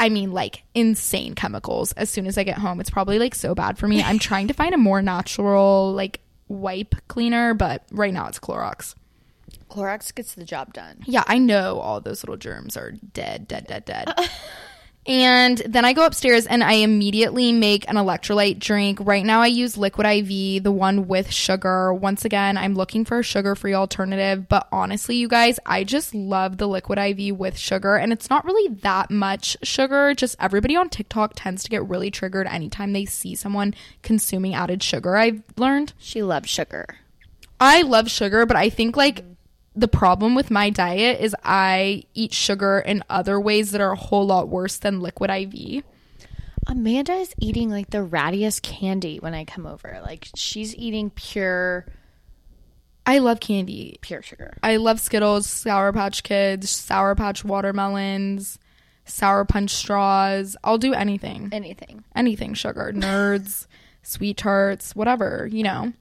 [0.00, 2.78] I mean, like insane chemicals as soon as I get home.
[2.80, 4.00] It's probably like so bad for me.
[4.00, 8.94] I'm trying to find a more natural, like, wipe cleaner, but right now it's Clorox.
[9.70, 11.02] Clorox gets the job done.
[11.06, 14.12] Yeah, I know all those little germs are dead, dead, dead, dead.
[15.08, 18.98] and then I go upstairs and I immediately make an electrolyte drink.
[19.00, 21.94] Right now I use Liquid IV, the one with sugar.
[21.94, 26.58] Once again, I'm looking for a sugar-free alternative, but honestly, you guys, I just love
[26.58, 30.12] the Liquid IV with sugar and it's not really that much sugar.
[30.14, 34.82] Just everybody on TikTok tends to get really triggered anytime they see someone consuming added
[34.82, 35.16] sugar.
[35.16, 35.94] I've learned.
[35.98, 36.84] She loves sugar.
[37.58, 39.24] I love sugar, but I think like
[39.78, 43.96] the problem with my diet is I eat sugar in other ways that are a
[43.96, 45.84] whole lot worse than liquid IV.
[46.66, 50.00] Amanda is eating like the rattiest candy when I come over.
[50.02, 51.86] Like she's eating pure,
[53.06, 53.98] I love candy.
[54.02, 54.58] pure sugar.
[54.62, 58.58] I love Skittles, Sour Patch Kids, Sour Patch watermelons,
[59.08, 60.56] sour punch straws.
[60.62, 61.48] I'll do anything.
[61.52, 62.04] Anything.
[62.14, 63.66] Anything sugar, nerds,
[64.02, 65.92] sweet tarts, whatever, you know.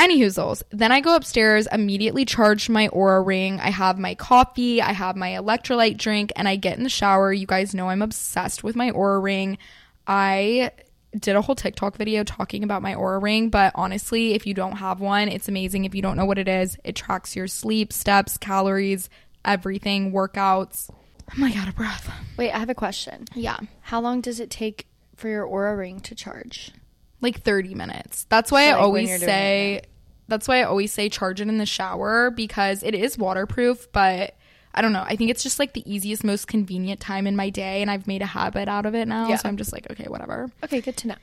[0.00, 0.62] Any hoozles.
[0.70, 3.60] Then I go upstairs, immediately charge my Oura ring.
[3.60, 7.34] I have my coffee, I have my electrolyte drink, and I get in the shower.
[7.34, 9.58] You guys know I'm obsessed with my Oura ring.
[10.06, 10.70] I
[11.18, 14.76] did a whole TikTok video talking about my Oura ring, but honestly, if you don't
[14.76, 15.84] have one, it's amazing.
[15.84, 19.10] If you don't know what it is, it tracks your sleep, steps, calories,
[19.44, 20.88] everything, workouts.
[21.30, 22.10] I'm like out of breath.
[22.38, 23.26] Wait, I have a question.
[23.34, 23.58] Yeah.
[23.82, 26.72] How long does it take for your Oura ring to charge?
[27.20, 28.26] Like 30 minutes.
[28.28, 29.82] That's why So, I like, always say
[30.28, 34.36] that's why I always say charge it in the shower because it is waterproof, but
[34.72, 35.04] I don't know.
[35.04, 38.06] I think it's just like the easiest, most convenient time in my day, and I've
[38.06, 39.28] made a habit out of it now.
[39.28, 39.36] Yeah.
[39.36, 40.48] So I'm just like, okay, whatever.
[40.62, 41.16] Okay, good to know.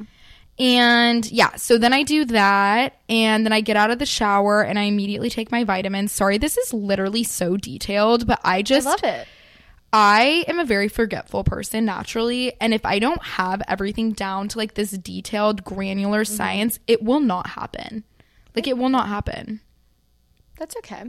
[0.60, 4.62] And yeah, so then I do that, and then I get out of the shower
[4.64, 6.12] and I immediately take my vitamins.
[6.12, 9.28] Sorry, this is literally so detailed, but I just I love it.
[9.94, 14.58] I am a very forgetful person naturally, and if I don't have everything down to
[14.58, 16.36] like this detailed, granular Mm-hmm.
[16.36, 18.04] science, it will not happen.
[18.56, 19.62] Like it will not happen.
[20.60, 21.06] That's okay.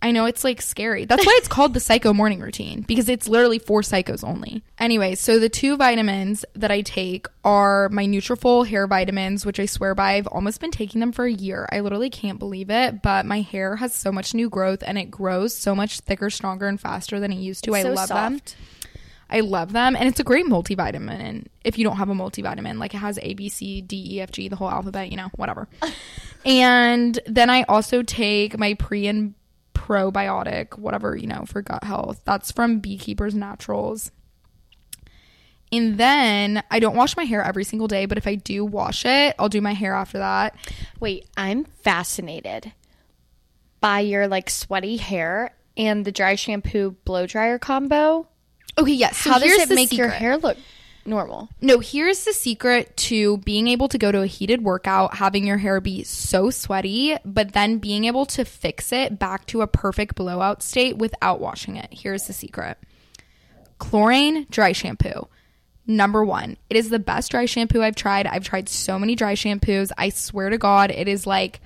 [0.00, 1.06] I know it's like scary.
[1.06, 4.62] That's why it's called the psycho morning routine because it's literally for psychos only.
[4.78, 9.66] Anyway, so the two vitamins that I take are my Nutrafol hair vitamins, which I
[9.66, 10.12] swear by.
[10.12, 11.68] I've almost been taking them for a year.
[11.72, 15.10] I literally can't believe it, but my hair has so much new growth and it
[15.10, 17.74] grows so much thicker, stronger, and faster than it used to.
[17.74, 18.40] I So love them.
[19.30, 21.48] I love them, and it's a great multivitamin.
[21.62, 24.30] If you don't have a multivitamin, like it has A, B, C, D, E, F,
[24.30, 25.68] G, the whole alphabet, you know, whatever.
[26.46, 29.34] and then I also take my pre and
[29.88, 32.20] probiotic, whatever you know, for gut health.
[32.24, 34.10] That's from Beekeepers Naturals.
[35.72, 39.04] And then I don't wash my hair every single day, but if I do wash
[39.04, 40.54] it, I'll do my hair after that.
[40.98, 42.72] Wait, I'm fascinated
[43.80, 48.28] by your like sweaty hair and the dry shampoo blow dryer combo.
[48.78, 49.18] Okay, yes.
[49.18, 50.56] So How does it make your hair look
[51.08, 51.48] normal?
[51.60, 55.58] No, here's the secret to being able to go to a heated workout, having your
[55.58, 60.14] hair be so sweaty, but then being able to fix it back to a perfect
[60.14, 61.88] blowout state without washing it.
[61.90, 62.78] Here's the secret
[63.78, 65.28] Klorane dry shampoo.
[65.86, 68.26] Number one, it is the best dry shampoo I've tried.
[68.26, 69.90] I've tried so many dry shampoos.
[69.96, 71.60] I swear to God, it is like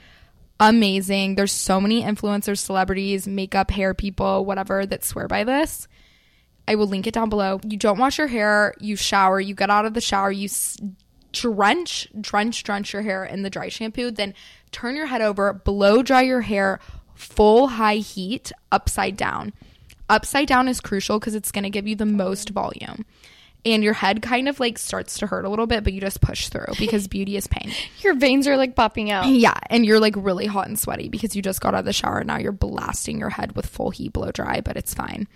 [0.61, 1.35] amazing.
[1.35, 5.88] There's so many influencers, celebrities, makeup, hair people, whatever that swear by this.
[6.68, 7.61] I will link it down below.
[7.66, 10.79] You don't wash your hair, you shower, you get out of the shower, you s-
[11.33, 14.35] drench, drench, drench your hair in the dry shampoo, then
[14.70, 16.79] turn your head over, blow dry your hair,
[17.14, 19.53] full high heat, upside down.
[20.09, 23.05] Upside down is crucial because it's going to give you the most volume.
[23.64, 26.20] And your head kind of like starts to hurt a little bit, but you just
[26.20, 27.72] push through because beauty is pain.
[28.01, 29.27] Your veins are like popping out.
[29.27, 31.92] Yeah, and you're like really hot and sweaty because you just got out of the
[31.92, 35.29] shower and now you're blasting your head with full heat blow dry, but it's fine.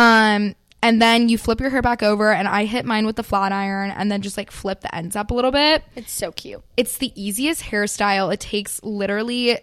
[0.00, 3.22] Um and then you flip your hair back over and I hit mine with the
[3.22, 5.84] flat iron and then just like flip the ends up a little bit.
[5.94, 6.62] It's so cute.
[6.76, 8.32] It's the easiest hairstyle.
[8.32, 9.58] It takes literally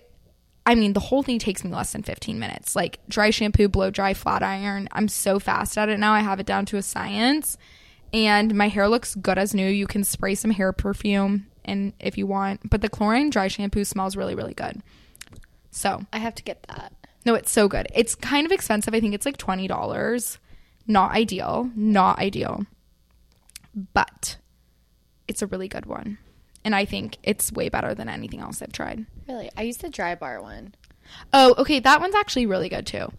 [0.65, 2.75] I mean, the whole thing takes me less than 15 minutes.
[2.75, 4.89] Like dry shampoo, blow dry, flat iron.
[4.91, 6.13] I'm so fast at it now.
[6.13, 7.57] I have it down to a science.
[8.13, 9.67] And my hair looks good as new.
[9.67, 13.83] You can spray some hair perfume and if you want, but the Klorane dry shampoo
[13.83, 14.81] smells really really good.
[15.71, 16.93] So, I have to get that.
[17.27, 17.87] No, it's so good.
[17.93, 18.93] It's kind of expensive.
[18.93, 20.37] I think it's like $20.
[20.87, 21.69] Not ideal.
[21.75, 22.65] Not ideal.
[23.93, 24.37] But
[25.27, 26.19] it's a really good one.
[26.63, 29.05] And I think it's way better than anything else I've tried.
[29.27, 30.73] Really, I used the Drybar one.
[31.33, 31.81] Oh, okay.
[31.81, 33.11] That one's actually really good too.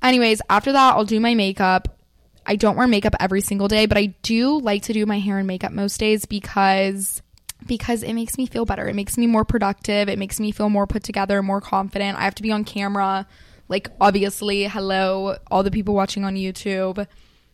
[0.00, 1.98] Anyways, after that, I'll do my makeup.
[2.46, 5.38] I don't wear makeup every single day, but I do like to do my hair
[5.38, 7.22] and makeup most days because
[7.66, 8.88] because it makes me feel better.
[8.88, 10.08] It makes me more productive.
[10.08, 12.18] It makes me feel more put together, more confident.
[12.18, 13.26] I have to be on camera.
[13.68, 17.06] Like obviously, hello all the people watching on YouTube.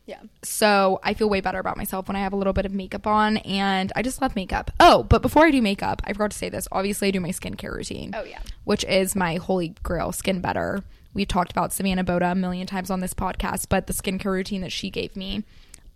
[0.07, 0.21] Yeah.
[0.43, 3.07] So I feel way better about myself when I have a little bit of makeup
[3.07, 4.71] on, and I just love makeup.
[4.81, 6.67] Oh, but before I do makeup, I forgot to say this.
[6.73, 8.13] Obviously, I do my skincare routine.
[8.17, 8.41] Oh, yeah.
[8.65, 10.83] which is my holy grail, SkinBetter.
[11.13, 14.63] We've talked about Savannah Boda a million times on this podcast, but the skincare routine
[14.63, 15.45] that she gave me,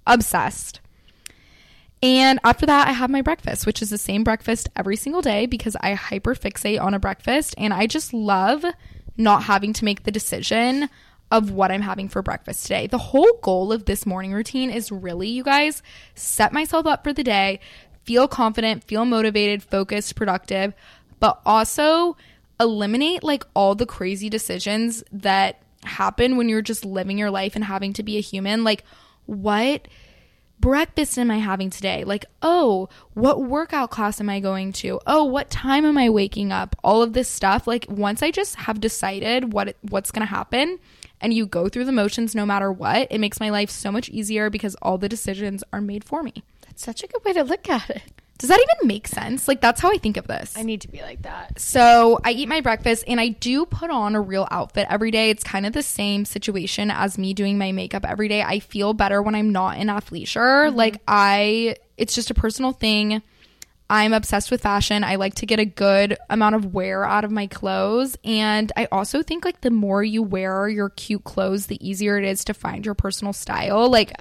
[0.06, 0.80] obsessed.
[2.02, 5.46] And after that, I have my breakfast, which is the same breakfast every single day
[5.46, 7.54] because I hyper fixate on a breakfast.
[7.56, 8.64] And I just love
[9.16, 10.90] not having to make the decision
[11.30, 12.88] of what I'm having for breakfast today.
[12.88, 15.82] The whole goal of this morning routine is really, you guys,
[16.14, 17.60] set myself up for the day,
[18.04, 20.74] feel confident, feel motivated, focused, productive,
[21.20, 22.16] but also
[22.58, 27.64] eliminate like all the crazy decisions that happen when you're just living your life and
[27.64, 28.64] having to be a human.
[28.64, 28.84] Like,
[29.26, 29.88] what
[30.62, 32.04] breakfast am I having today?
[32.04, 34.98] Like, oh, what workout class am I going to?
[35.06, 36.74] Oh, what time am I waking up?
[36.82, 37.66] All of this stuff.
[37.66, 40.78] Like once I just have decided what what's going to happen
[41.20, 44.08] and you go through the motions no matter what, it makes my life so much
[44.08, 46.32] easier because all the decisions are made for me.
[46.62, 48.21] That's such a good way to look at it.
[48.42, 49.46] Does that even make sense?
[49.46, 50.54] Like, that's how I think of this.
[50.56, 51.60] I need to be like that.
[51.60, 55.30] So I eat my breakfast and I do put on a real outfit every day.
[55.30, 58.42] It's kind of the same situation as me doing my makeup every day.
[58.42, 60.66] I feel better when I'm not in athleisure.
[60.66, 60.76] Mm-hmm.
[60.76, 63.22] Like I it's just a personal thing.
[63.88, 65.04] I'm obsessed with fashion.
[65.04, 68.16] I like to get a good amount of wear out of my clothes.
[68.24, 72.24] And I also think like the more you wear your cute clothes, the easier it
[72.24, 73.88] is to find your personal style.
[73.88, 74.12] Like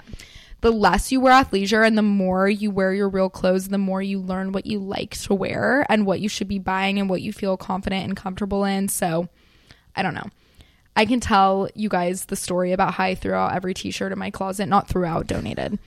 [0.61, 4.01] the less you wear athleisure and the more you wear your real clothes, the more
[4.01, 7.21] you learn what you like to wear and what you should be buying and what
[7.21, 8.87] you feel confident and comfortable in.
[8.87, 9.27] So
[9.95, 10.29] I don't know.
[10.95, 14.11] I can tell you guys the story about how I threw out every t shirt
[14.11, 15.79] in my closet, not threw out, donated.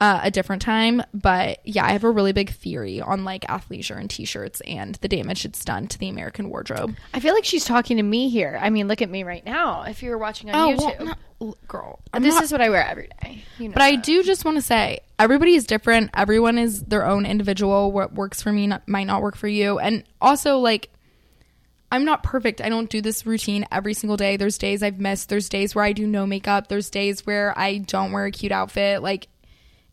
[0.00, 3.98] Uh, a different time, but yeah, I have a really big theory on like athleisure
[4.00, 6.96] and t-shirts and the damage it's done to the American wardrobe.
[7.12, 8.58] I feel like she's talking to me here.
[8.62, 9.82] I mean, look at me right now.
[9.82, 12.62] If you were watching on well, YouTube, not- l- girl, I'm this not- is what
[12.62, 13.44] I wear every day.
[13.58, 16.12] You know But I do just want to say everybody is different.
[16.14, 17.92] Everyone is their own individual.
[17.92, 19.78] What works for me not, might not work for you.
[19.80, 20.88] And also, like,
[21.92, 22.62] I'm not perfect.
[22.62, 24.38] I don't do this routine every single day.
[24.38, 25.28] There's days I've missed.
[25.28, 26.68] There's days where I do no makeup.
[26.68, 29.02] There's days where I don't wear a cute outfit.
[29.02, 29.28] Like,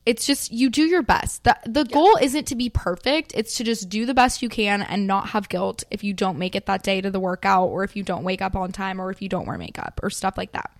[0.08, 1.43] it's just you do your best.
[1.43, 3.34] The the goal isn't to be perfect.
[3.36, 6.38] It's to just do the best you can and not have guilt if you don't
[6.38, 9.02] make it that day to the workout or if you don't wake up on time
[9.02, 10.72] or if you don't wear makeup or stuff like that.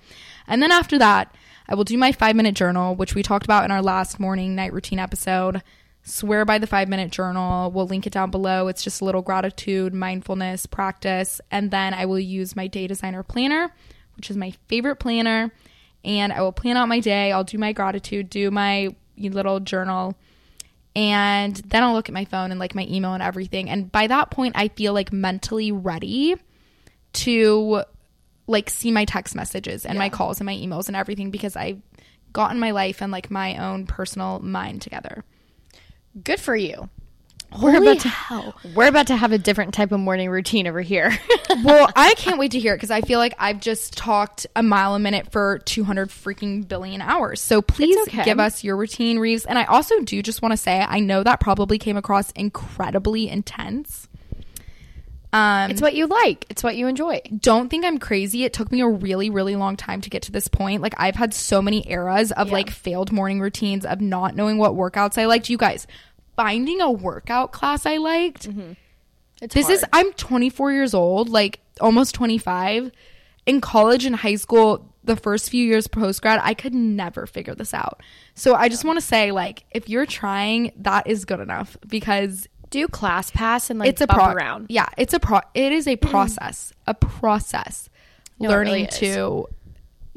[0.48, 1.36] And then after that,
[1.68, 4.72] I will do my 5-minute journal, which we talked about in our last morning night
[4.72, 5.62] routine episode.
[6.04, 7.70] Swear by the 5-minute journal.
[7.70, 8.70] We'll link it down below.
[8.70, 13.24] It's just a little gratitude, mindfulness practice, and then I will use my day designer
[13.24, 13.74] planner,
[14.16, 15.52] which is my favorite planner
[16.06, 17.34] and I will plan out my day.
[17.34, 20.16] I'll do my gratitude, do my little journal,
[20.96, 23.70] and then I'll look at my phone and like my email and everything.
[23.70, 26.36] And by that point, I feel like mentally ready
[27.14, 27.84] to
[28.48, 31.82] like see my text messages and my calls and my emails and everything because I've
[32.34, 35.24] gotten my life and like my own personal mind together.
[36.24, 36.90] Good for you.
[37.52, 38.56] Holy about to- hell.
[38.76, 41.18] We're about to have a different type of morning routine over here.
[41.64, 44.62] well, I can't wait to hear it because I feel like I've just talked a
[44.62, 47.40] mile a minute for 200 freaking billion hours.
[47.42, 48.24] So please okay.
[48.26, 49.46] give us your routine, Rives.
[49.46, 53.30] And I also do just want to say, I know that probably came across incredibly
[53.30, 54.08] intense.
[55.34, 56.46] Um, it's what you like.
[56.50, 57.22] It's what you enjoy.
[57.40, 58.44] don't think I'm crazy.
[58.46, 60.82] It took me a really, really long time to get to this point.
[60.82, 62.54] Like I've had so many eras of Yeah.
[62.54, 65.50] like failed morning routines of not knowing what workouts I liked.
[65.50, 65.86] You guys,
[66.38, 68.48] finding a workout class I liked.
[69.42, 69.84] It's This is.
[69.92, 72.92] I'm 24 years old, like almost 25.
[73.46, 77.56] In college and high school, the first few years post grad, I could never figure
[77.56, 78.02] this out.
[78.36, 82.48] So I just want to say, like, if you're trying, that is good enough because
[82.70, 84.66] do class pass and like it's a bump pro- around.
[84.70, 85.40] Yeah, it's a pro.
[85.54, 86.74] It is a process.
[86.86, 87.90] a process.
[88.40, 89.48] No, learning really to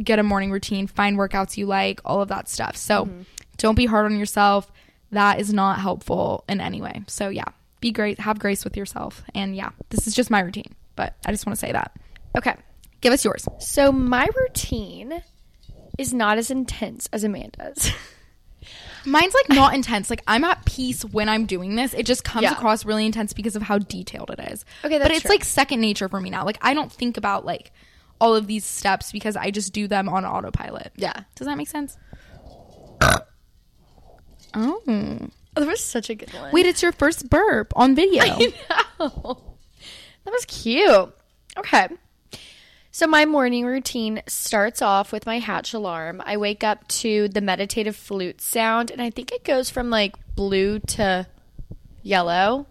[0.03, 2.77] get a morning routine, find workouts you like, all of that stuff.
[2.77, 3.21] So Mm-hmm.
[3.59, 4.73] don't be hard on yourself.
[5.12, 7.03] That is not helpful in any way.
[7.09, 7.44] So yeah,
[7.81, 8.20] be great.
[8.20, 9.23] Have grace with yourself.
[9.35, 10.75] And yeah, this is just my routine.
[10.96, 11.92] But I just want to say that.
[12.37, 12.55] Okay.
[13.01, 13.46] Give us yours.
[13.59, 15.23] So my routine
[15.99, 17.90] is not as intense as Amanda's.
[19.07, 20.11] Mine's like not intense.
[20.11, 21.94] Like I'm at peace when I'm doing this.
[21.94, 22.53] It just comes Yeah.
[22.53, 24.64] across really intense because of how detailed it is.
[24.85, 25.31] Okay, but it's true.
[25.31, 26.44] like second nature for me now.
[26.44, 27.73] Like I don't think about like
[28.20, 30.92] all of these steps because I just do them on autopilot.
[30.96, 31.23] yeah.
[31.37, 31.96] Does that make sense?
[34.55, 35.29] Oh.
[35.55, 36.53] That was such a good one.
[36.53, 38.23] Wait, it's your first burp on video.
[38.25, 38.53] I
[38.99, 39.57] know.
[40.25, 41.15] That was cute.
[41.57, 41.89] Okay.
[42.93, 46.23] So my morning routine starts off with my hatch alarm.
[46.25, 50.15] I wake up to the meditative flute sound, and I think it goes from like
[50.35, 51.27] blue to
[52.03, 52.67] yellow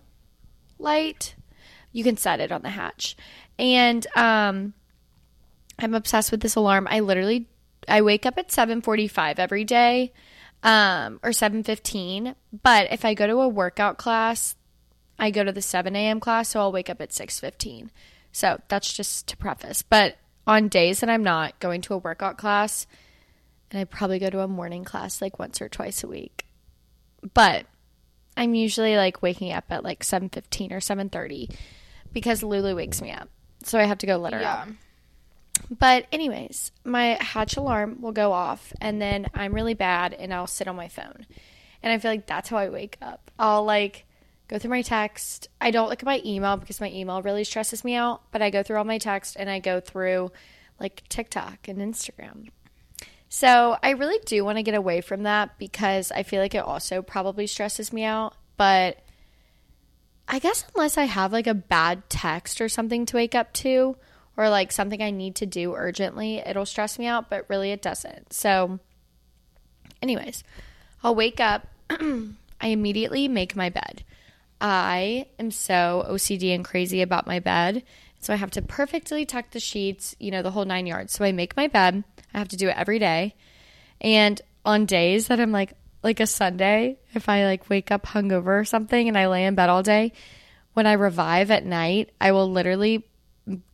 [0.77, 1.35] light.
[1.91, 3.15] You can set it on the hatch.
[3.57, 4.73] And um
[5.77, 6.87] I'm obsessed with this alarm.
[6.89, 7.47] I literally
[7.87, 10.11] I wake up at 7:45 every day
[10.63, 14.55] um or 7:15, but if I go to a workout class,
[15.17, 16.19] I go to the 7 a.m.
[16.19, 17.89] class, so I'll wake up at 6:15.
[18.31, 19.81] So that's just to preface.
[19.81, 22.87] But on days that I'm not going to a workout class,
[23.71, 26.45] and I probably go to a morning class like once or twice a week.
[27.33, 27.65] But
[28.37, 31.53] I'm usually like waking up at like 7:15 or 7:30
[32.13, 33.29] because Lulu wakes me up.
[33.63, 34.67] So I have to go let her out.
[35.69, 40.47] But anyways, my hatch alarm will go off and then I'm really bad and I'll
[40.47, 41.25] sit on my phone.
[41.81, 43.31] And I feel like that's how I wake up.
[43.37, 44.05] I'll like
[44.47, 45.47] go through my text.
[45.61, 48.49] I don't look at my email because my email really stresses me out, but I
[48.49, 50.31] go through all my text and I go through
[50.79, 52.49] like TikTok and Instagram.
[53.29, 56.63] So I really do want to get away from that because I feel like it
[56.63, 58.97] also probably stresses me out, but
[60.27, 63.97] I guess unless I have like a bad text or something to wake up to,
[64.39, 67.81] or like something I need to do urgently, it'll stress me out, but really it
[67.81, 68.31] doesn't.
[68.31, 68.79] So,
[70.01, 70.45] anyways,
[71.03, 71.67] I'll wake up.
[71.89, 74.05] I immediately make my bed.
[74.61, 77.83] I am so OCD and crazy about my bed.
[78.21, 81.11] So I have to perfectly tuck the sheets, you know, the whole nine yards.
[81.11, 82.05] So I make my bed.
[82.33, 83.35] I have to do it every day.
[83.99, 88.61] And on days that I'm like, like a Sunday, if I like wake up hungover
[88.61, 90.13] or something and I lay in bed all day,
[90.75, 93.08] when I revive at night, I will literally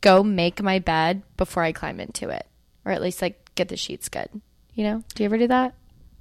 [0.00, 2.46] go make my bed before I climb into it,
[2.84, 4.28] or at least like get the sheets good.
[4.74, 5.74] You know, do you ever do that?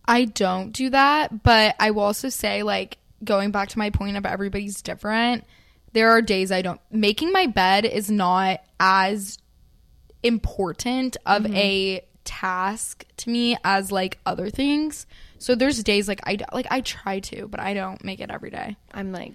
[0.06, 4.18] I don't do that, but I will also say, like, going back to my point
[4.18, 5.46] of everybody's different,
[5.94, 6.80] there are days I don't.
[6.92, 9.38] Making my bed is not as
[10.24, 11.56] important of Mm-hmm.
[11.56, 15.06] a task to me as like other things.
[15.38, 18.50] So there's days like I like I try to, but I don't make it every
[18.50, 18.78] day.
[18.92, 19.34] I'm like,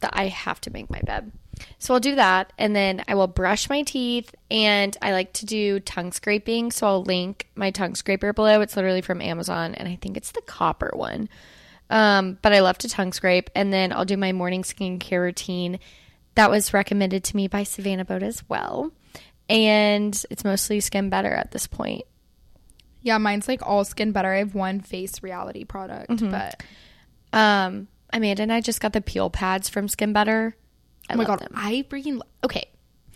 [0.00, 1.32] that I have to make my bed.
[1.78, 5.46] So I'll do that, and then I will brush my teeth, and I like to
[5.46, 6.70] do tongue scraping.
[6.70, 8.60] So I'll link my tongue scraper below.
[8.60, 11.28] It's literally from Amazon, and I think it's the copper one.
[11.88, 15.78] Um, but I love to tongue scrape, and then I'll do my morning skincare routine.
[16.34, 18.92] That was recommended to me by Savannah Boat as well,
[19.48, 22.02] and it's mostly SkinBetter at this point.
[23.02, 24.24] Yeah, mine's like all SkinBetter.
[24.34, 26.30] I have one face reality product, Mm-hmm.
[26.30, 26.62] but
[27.32, 30.54] Um, Amanda and I just got the peel pads from SkinBetter.
[31.08, 31.52] I oh my god, them.
[31.54, 32.64] I freaking lo- okay.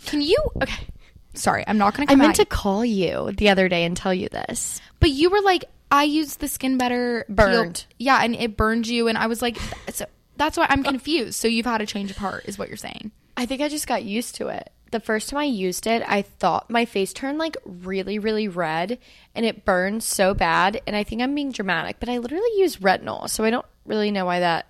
[0.07, 0.87] Can you okay?
[1.35, 2.11] Sorry, I'm not gonna.
[2.11, 4.81] I meant to call you the other day and tell you this.
[4.99, 7.85] But you were like, I used the SkinBetter peel- Burned.
[7.99, 9.59] yeah, and it burned you, and I was like,
[9.91, 11.35] so that's why I'm confused.
[11.39, 13.13] So you've had a change of heart, is what you're saying?
[13.37, 14.71] I think I just got used to it.
[14.91, 18.99] The first time I used it, I thought my face turned like really, really red
[19.37, 20.81] and it burned so bad.
[20.87, 23.31] And I think I'm being dramatic, but I literally use retinol.
[23.31, 24.67] So I don't really know why that.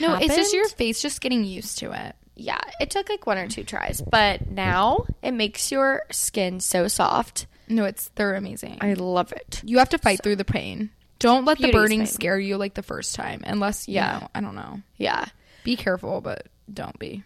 [0.00, 2.16] No, it's just your face just getting used to it.
[2.36, 6.86] Yeah, it took like one or two tries, but now it makes your skin so
[6.86, 7.46] soft.
[7.68, 8.78] No, it's they're amazing.
[8.80, 9.62] I love it.
[9.64, 10.90] you have to fight through the pain.
[11.18, 12.06] Don't let the burning pain.
[12.06, 14.18] scare you like the first time, unless you Yeah.
[14.20, 14.82] know, I don't know.
[14.98, 15.24] Yeah.
[15.64, 17.24] Be careful, but don't be.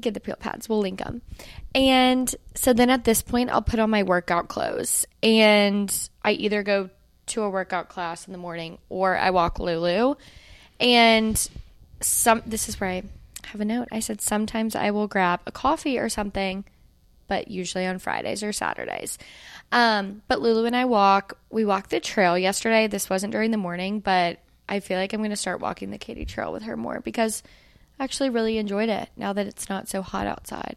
[0.00, 0.68] get the peel pads.
[0.68, 1.22] We'll link them.
[1.74, 5.04] And so then at this point, I'll put on my workout clothes.
[5.22, 5.92] And
[6.22, 6.90] I either go
[7.28, 10.14] to a workout class in the morning or I walk Lulu.
[10.78, 11.50] And
[12.00, 13.02] some, this is where I
[13.46, 13.88] have a note.
[13.92, 16.64] I said sometimes I will grab a coffee or something,
[17.28, 19.18] but usually on Fridays or Saturdays.
[19.72, 21.38] Um, but Lulu and I walk.
[21.50, 22.86] We walked the trail yesterday.
[22.86, 24.38] This wasn't during the morning, but
[24.68, 27.42] I feel like I'm going to start walking the Katy Trail with her more because
[27.98, 30.76] I actually really enjoyed it now that it's not so hot outside.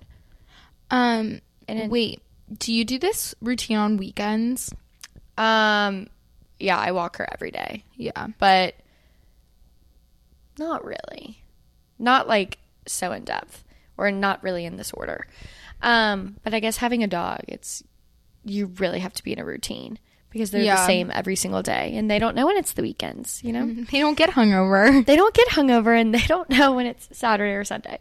[0.91, 2.22] Um, And it- wait,
[2.57, 4.74] do you do this routine on weekends?
[5.38, 6.07] Um,
[6.59, 8.28] yeah, I walk her every day, Yeah.
[8.38, 8.76] but
[10.59, 11.43] not really.
[12.04, 13.64] Not like so in depth
[13.97, 15.26] or not really in this order.
[15.82, 17.84] Um, but I guess having a dog, it's
[18.43, 19.97] you really have to be in a routine
[20.30, 23.41] because they're the same every single day and they don't know when it's the weekends,
[23.43, 23.84] you know?
[23.91, 25.06] They don't get hungover.
[25.06, 27.99] they don't get hungover and they don't know when it's Saturday or Sunday.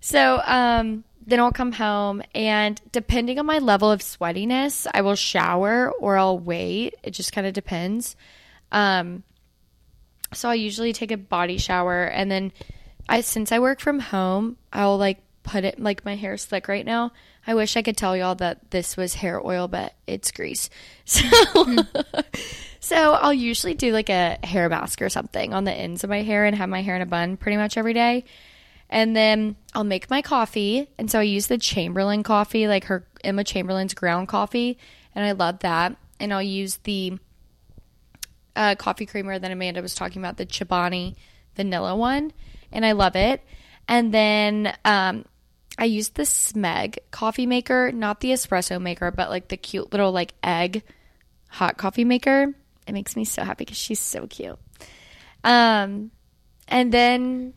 [0.00, 5.14] So um, then I'll come home and depending on my level of sweatiness, I will
[5.14, 6.94] shower or I'll wait.
[7.02, 8.16] It just kind of depends.
[8.72, 9.22] Um,
[10.32, 12.52] so I usually take a body shower and then
[13.10, 16.86] I since I work from home, I'll like put it like my hair's slick right
[16.86, 17.12] now.
[17.44, 20.70] I wish I could tell y'all that this was hair oil, but it's grease.
[21.04, 21.24] So
[22.80, 26.22] so I'll usually do like a hair mask or something on the ends of my
[26.22, 28.24] hair and have my hair in a bun pretty much every day.
[28.88, 30.88] And then I'll make my coffee.
[30.96, 34.78] And so I use the Chamberlain coffee, like her Emma Chamberlain's ground coffee.
[35.16, 35.96] And I love that.
[36.20, 37.18] And I'll use the
[38.54, 41.16] uh, coffee creamer that Amanda was talking about, the Chobani
[41.56, 42.32] vanilla one.
[42.72, 43.42] And I love it.
[43.88, 45.24] And then um,
[45.78, 50.12] I use the Smeg coffee maker, not the espresso maker, but like the cute little
[50.12, 50.82] like egg
[51.48, 52.54] hot coffee maker.
[52.86, 54.58] It makes me so happy because she's so cute.
[55.42, 56.10] Um,
[56.68, 57.54] and then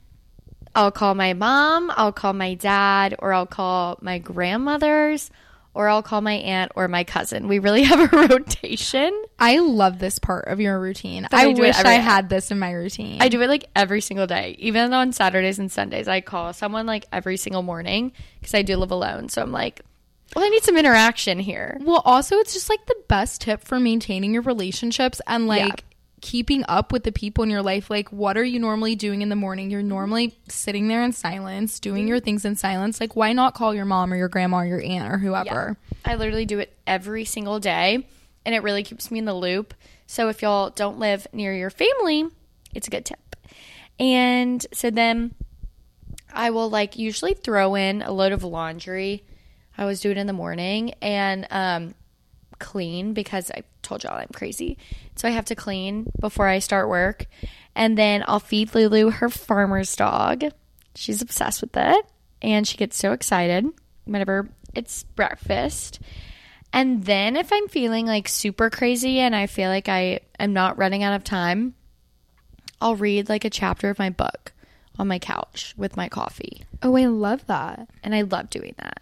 [0.75, 5.29] I'll call my mom, I'll call my dad, or I'll call my grandmothers,
[5.73, 7.47] or I'll call my aunt or my cousin.
[7.47, 9.23] We really have a rotation.
[9.39, 11.27] I love this part of your routine.
[11.31, 13.21] I I, wish I had this in my routine.
[13.21, 16.07] I do it like every single day, even on Saturdays and Sundays.
[16.07, 19.29] I call someone like every single morning because I do live alone.
[19.29, 19.81] So I'm like,
[20.35, 21.77] well, I need some interaction here.
[21.81, 25.83] Well, also, it's just like the best tip for maintaining your relationships and like.
[26.23, 27.89] Keeping up with the people in your life.
[27.89, 29.69] Like, what are you normally doing in the morning?
[29.69, 32.99] You're normally sitting there in silence, doing your things in silence.
[33.01, 35.77] Like, why not call your mom or your grandma or your aunt or whoever?
[36.05, 38.07] I literally do it every single day,
[38.45, 39.73] and it really keeps me in the loop.
[40.07, 42.25] So if y'all don't live near your family,
[42.73, 43.35] it's a good tip.
[43.99, 45.35] And so then
[46.33, 49.23] I will like usually throw in a load of laundry
[49.77, 51.95] I always do it in the morning and um,
[52.59, 54.77] clean because I told y'all I'm crazy.
[55.15, 57.25] So I have to clean before I start work.
[57.75, 60.43] And then I'll feed Lulu her farmer's dog.
[60.95, 62.05] She's obsessed with it.
[62.41, 63.65] And she gets so excited
[64.05, 65.99] whenever it's breakfast.
[66.71, 70.77] And then if I'm feeling like super crazy and I feel like I am not
[70.77, 71.75] running out of time,
[72.81, 74.51] I'll read like a chapter of my book
[74.99, 76.65] on my couch with my coffee.
[76.81, 77.89] Oh, I love that.
[78.03, 79.01] And I love doing that.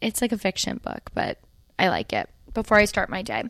[0.00, 1.38] It's like a fiction book, but
[1.78, 3.44] I like it before I start my day.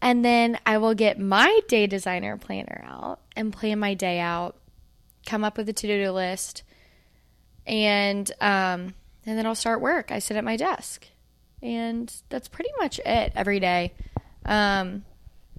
[0.00, 4.56] And then I will get my day designer planner out and plan my day out,
[5.26, 6.62] come up with a to do list,
[7.66, 10.12] and um, and then I'll start work.
[10.12, 11.06] I sit at my desk,
[11.62, 13.94] and that's pretty much it every day.
[14.44, 15.04] Um,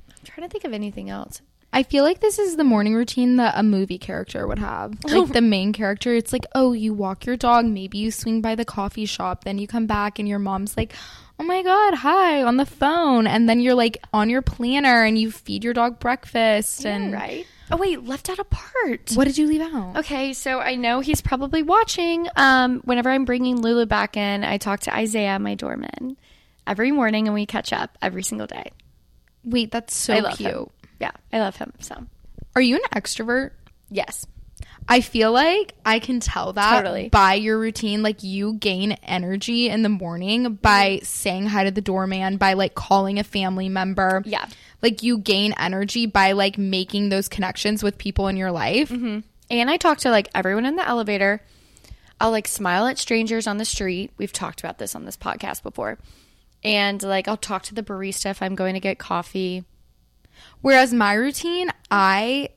[0.10, 1.42] I'm trying to think of anything else.
[1.74, 4.94] I feel like this is the morning routine that a movie character would have.
[5.08, 8.56] Like the main character, it's like, oh, you walk your dog, maybe you swing by
[8.56, 10.94] the coffee shop, then you come back and your mom's like,
[11.40, 13.28] oh my God, hi, on the phone.
[13.28, 16.86] And then you're like on your planner and you feed your dog breakfast.
[16.86, 17.46] and right.
[17.70, 19.12] Oh wait, left out a part.
[19.14, 19.98] What did you leave out?
[19.98, 22.28] Okay, so I know he's probably watching.
[22.38, 26.16] Um, whenever I'm bringing Lulu back in, I talk to Isaiah, my doorman,
[26.66, 28.72] every morning, and we catch up every single day.
[29.44, 30.50] Wait, that's so I cute.
[30.50, 30.66] him.
[31.02, 31.74] Yeah, I love him.
[31.80, 32.06] So
[32.56, 33.52] Are you an extrovert?
[33.90, 34.26] yes,
[34.90, 37.10] I feel like I can tell that Totally.
[37.10, 38.04] by your routine.
[38.04, 41.06] Like you gain energy in the morning by mm-hmm.
[41.06, 44.24] saying hi to the doorman, by like calling a family member.
[44.26, 44.48] Yeah.
[44.82, 48.90] Like you gain energy by like making those connections with people in your life.
[48.90, 49.20] Mm-hmm.
[49.50, 51.42] and I talk to like everyone in the elevator.
[52.20, 54.12] I'll like smile at strangers on the street.
[54.18, 56.00] We've talked about this on this podcast before.
[56.64, 59.66] And like I'll talk to the barista if I'm going to get coffee.
[60.62, 62.50] Whereas my routine, I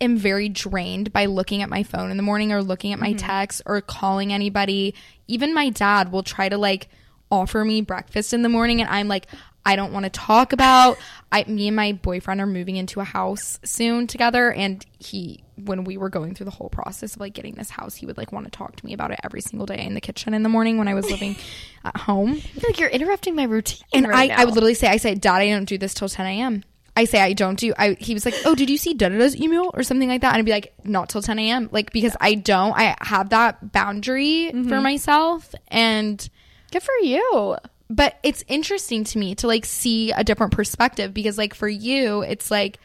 [0.00, 3.10] am very drained by looking at my phone in the morning or looking at my
[3.10, 3.26] mm-hmm.
[3.26, 4.94] texts or calling anybody.
[5.28, 6.88] Even my dad will try to like
[7.30, 9.26] offer me breakfast in the morning and I'm like
[9.66, 10.98] I don't want to talk about
[11.32, 15.84] I me and my boyfriend are moving into a house soon together and he when
[15.84, 18.30] we were going through the whole process of like getting this house he would like
[18.30, 20.48] want to talk to me about it every single day in the kitchen in the
[20.48, 21.36] morning when I was living
[21.84, 22.32] at home.
[22.32, 23.86] I feel like you're interrupting my routine.
[23.92, 24.42] And right I, now.
[24.42, 26.64] I would literally say, I said, Dad, I don't do this till 10 a.m.
[26.96, 27.72] I say I don't do.
[27.76, 30.28] I he was like, oh, did you see da da email or something like that?
[30.34, 31.68] And I'd be like, not till 10 a.m.
[31.72, 32.72] Like because I don't.
[32.72, 34.82] I have that boundary for mm-hmm.
[34.82, 36.28] myself, and
[36.70, 37.56] good for you.
[37.90, 42.22] but it's interesting to me to like see a different perspective because like for you,
[42.22, 42.78] it's like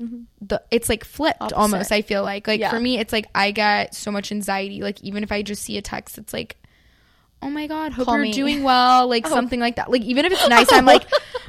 [0.00, 0.22] mm-hmm.
[0.40, 1.56] the it's like flipped Opposite.
[1.56, 1.92] almost.
[1.92, 2.70] I feel like like Yeah.
[2.70, 4.80] for me, it's like I get so much anxiety.
[4.80, 6.56] Like even if I just see a text, it's like.
[7.42, 8.32] Oh my god, hope Call you're me.
[8.32, 9.90] doing well, like something like that.
[9.90, 11.04] Like even if it's nice, I'm like,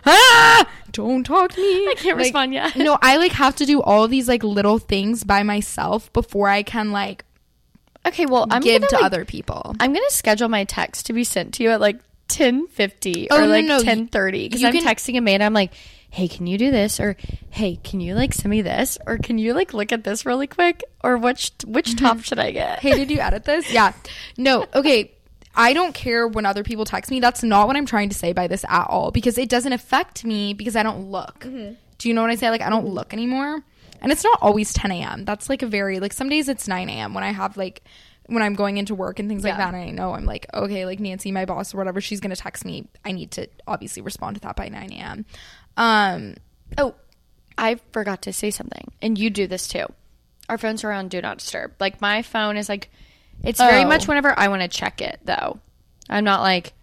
[0.06, 1.88] ah, don't talk to me.
[1.88, 2.76] I can't Like, respond yet.
[2.76, 6.64] no, I like have to do all these like little things by myself before I
[6.64, 7.26] can like
[8.04, 9.76] Okay, well, I'm give gonna, to like, other people.
[9.80, 13.42] I'm gonna schedule my text to be sent to you at like 10:50 Oh, or
[13.42, 15.46] no, like no, you- 10:30 because I'm can- texting Amanda.
[15.46, 15.72] I'm like,
[16.10, 17.16] "Hey, can you do this?" or
[17.52, 20.48] "Hey, can you like send me this?" or "Can you like look at this really
[20.48, 22.80] quick?" or which which top should I get?
[22.80, 23.72] hey, did you edit this?
[23.72, 23.94] Yeah.
[24.38, 25.12] No, okay.
[25.56, 27.20] I don't care when other people text me.
[27.20, 30.24] That's not what I'm trying to say by this at all because it doesn't affect
[30.24, 31.40] me because I don't look.
[31.42, 32.50] Do you know what I say?
[32.50, 33.62] Like, I don't look anymore.
[34.02, 35.26] And it's not always 10 a.m.
[35.26, 37.14] That's like a very, like, some days it's 9 a.m.
[37.14, 37.84] when I have, like,
[38.26, 39.58] when I'm going into work and things like Yeah.
[39.58, 39.74] that.
[39.76, 42.42] And I know I'm like, okay, like, Nancy, my boss or whatever, she's going to
[42.42, 42.88] text me.
[43.06, 45.26] I need to obviously respond to that by 9 a.m.
[45.78, 46.36] Um,
[46.78, 46.96] Oh,
[47.58, 49.86] I forgot to say something, and you do this too.
[50.50, 51.74] Our phones are on Do Not Disturb.
[51.80, 52.90] Like my phone is like,
[53.44, 53.88] it's very Oh.
[53.88, 55.60] much whenever I want to check it though.
[56.10, 56.74] I'm not like.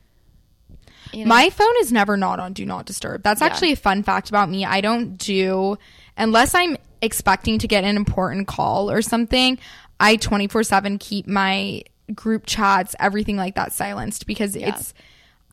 [1.13, 3.23] You know, My phone is never not on do not disturb.
[3.23, 4.67] That's actually a fun fact about me.
[4.67, 5.79] I don't do
[6.19, 9.59] unless I'm expecting to get an important call or something,
[10.01, 11.83] I 24/7 keep my
[12.15, 14.93] group chats, everything like that silenced because it's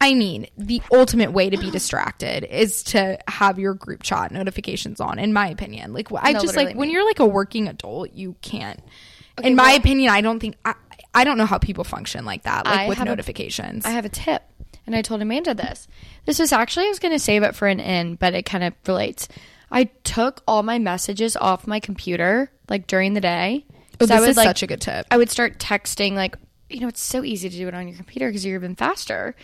[0.01, 4.99] I mean, the ultimate way to be distracted is to have your group chat notifications
[4.99, 5.93] on in my opinion.
[5.93, 8.81] Like I No, just like literally when you're like a working adult, you can't
[9.43, 10.75] in my opinion, I don't think I,
[11.15, 13.85] I don't know how people function like that, like I with notifications.
[13.85, 14.43] I have a tip,
[14.85, 15.87] and I told Amanda this.
[16.25, 18.63] This was actually I was going to save it for an end, but it kind
[18.63, 19.27] of relates.
[19.71, 23.65] I took all my messages off my computer like during the day.
[23.99, 25.07] oh, this would, is like, such a good tip.
[25.09, 26.37] I would start texting like
[26.69, 29.35] you know it's so easy to do it on your computer because you're even faster.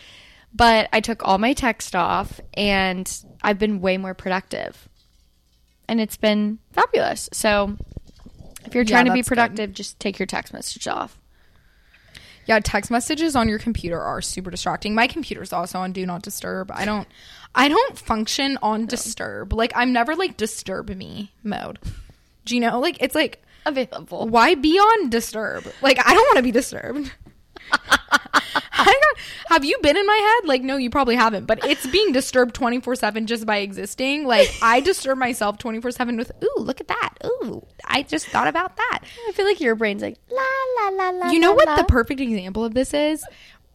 [0.54, 3.10] But I took all my text off and
[3.42, 4.88] I've been way more productive.
[5.88, 7.30] And it's been fabulous.
[7.32, 7.76] So
[8.66, 9.34] if you're Yeah, trying to be that's good.
[9.34, 11.18] productive, just take your text message off.
[12.46, 14.94] Yeah, text messages on your computer are super distracting.
[14.94, 16.70] My computer's also on do not disturb.
[16.72, 17.06] I don't
[17.54, 18.86] I don't function on oh.
[18.86, 19.52] disturb.
[19.52, 21.78] Like I'm never like disturb me mode.
[22.44, 22.80] Do you know?
[22.80, 24.28] Like it's like Available.
[24.28, 25.66] why be on disturb?
[25.82, 27.12] Like I don't want to be disturbed.
[28.74, 30.48] I got, have you been in my head?
[30.48, 34.26] Like, no, you probably haven't, but it's being disturbed 24 7 just by existing.
[34.26, 37.14] Like, I disturb myself 24 7 with, ooh, look at that.
[37.24, 39.00] Ooh, I just thought about that.
[39.28, 40.42] I feel like your brain's like la
[40.90, 41.30] la la la.
[41.30, 41.76] You know la, what la.
[41.76, 43.24] the perfect example of this is?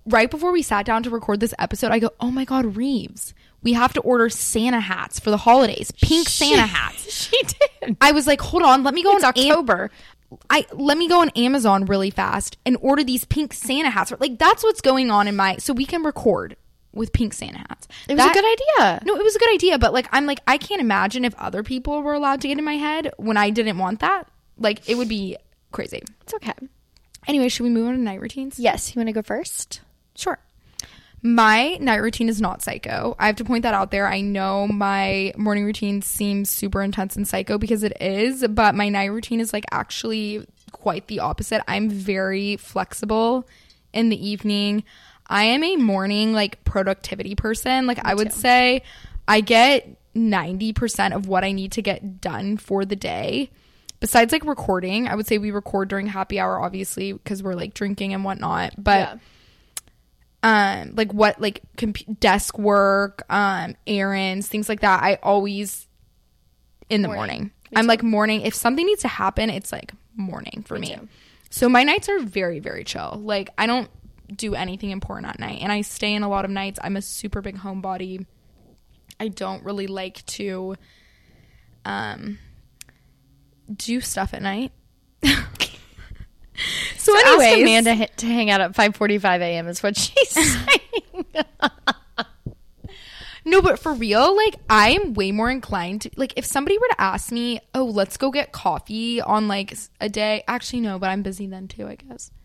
[0.05, 3.33] Right before we sat down to record this episode, I go, oh my God, Rives,
[3.61, 7.11] we have to order Santa hats for the holidays, pink Santa hats.
[7.13, 7.97] she did.
[7.99, 9.91] I was like, hold on, let me go It's on Am- October.
[10.49, 14.11] I let me go on Amazon really fast and order these pink Santa hats.
[14.19, 16.57] Like that's what's going on in my so we can record
[16.93, 17.87] with pink Santa hats.
[18.09, 18.45] It was That- a good
[18.89, 19.01] idea.
[19.05, 21.63] No, it was a good idea, but like I'm like I can't imagine if other
[21.63, 24.27] people were allowed to get in my head when I didn't want that.
[24.57, 25.37] Like it would be
[25.71, 26.01] crazy.
[26.21, 26.53] It's okay.
[27.27, 28.59] Anyway, should we move on to night routines?
[28.59, 29.81] Yes, you want to go first?
[30.15, 30.39] Sure.
[31.21, 33.15] My night routine is not psycho.
[33.19, 34.07] I have to point that out there.
[34.07, 38.89] I know my morning routine seems super intense and psycho because it is, but my
[38.89, 41.61] night routine is like actually quite the opposite.
[41.67, 43.47] I'm very flexible
[43.93, 44.83] in the evening.
[45.27, 47.87] I am a morning like productivity person.
[47.87, 48.83] Like I would say
[49.27, 53.49] I get 90% of what I need to get done for the day.
[53.99, 57.73] Besides like recording, I would say we record during happy hour obviously because we're like
[57.73, 59.19] drinking and whatnot, but
[60.43, 65.87] um like what like comp- desk work um errands things like that i always
[66.89, 67.25] in the Morning.
[67.25, 71.07] morning, i'm like morning if something needs to happen it's like morning for me, too.
[71.49, 73.19] so my nights are very very chill.
[73.23, 73.89] Like i don't
[74.33, 76.79] do anything important at night and i stay in a lot of nights.
[76.83, 78.25] I'm a super big homebody.
[79.19, 80.75] I don't really like to
[81.83, 82.37] um
[83.75, 84.71] do stuff at night
[86.97, 89.67] so, Ask anyways Amanda to hang out at 5:45 a.m.
[89.67, 91.35] is what she's saying.
[93.45, 96.87] No, but for real, like I am way more inclined to like if somebody were
[96.89, 101.09] to ask me, "Oh, let's go get coffee on like a day." Actually, no, but
[101.09, 102.31] I'm busy then too, I guess.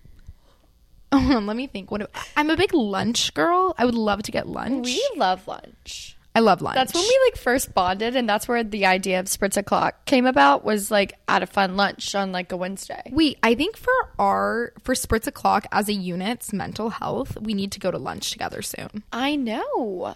[1.15, 1.91] Oh, let me think.
[1.91, 2.09] What if,
[2.39, 3.75] I'm a big lunch girl.
[3.77, 4.87] I would love to get lunch.
[4.87, 6.17] we love lunch.
[6.35, 6.77] I love lunch.
[6.77, 10.25] That's when we like first bonded, and that's where the idea of Spritz o'clock came
[10.25, 10.65] about.
[10.65, 13.03] Was like at a fun lunch on like a Wednesday.
[13.11, 17.71] We, I think for our for Spritz o'clock as a unit's mental health, we need
[17.73, 19.03] to go to lunch together soon.
[19.13, 20.15] I know.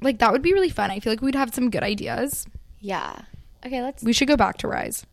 [0.00, 0.90] Like that would be really fun.
[0.90, 2.46] I feel like we'd have some good ideas.
[2.80, 3.14] Yeah.
[3.66, 3.82] Okay.
[3.82, 4.02] Let's.
[4.02, 5.04] We should go back to Rise.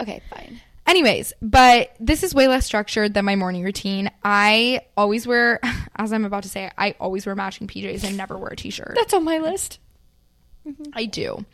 [0.00, 0.20] Okay.
[0.30, 0.60] Fine.
[0.86, 4.10] Anyways, but this is way less structured than my morning routine.
[4.22, 5.58] I always wear,
[5.96, 8.70] as I'm about to say, I always wear matching PJs and never wear a t
[8.70, 8.92] shirt.
[8.94, 9.80] That's on my list.
[10.94, 11.44] I do.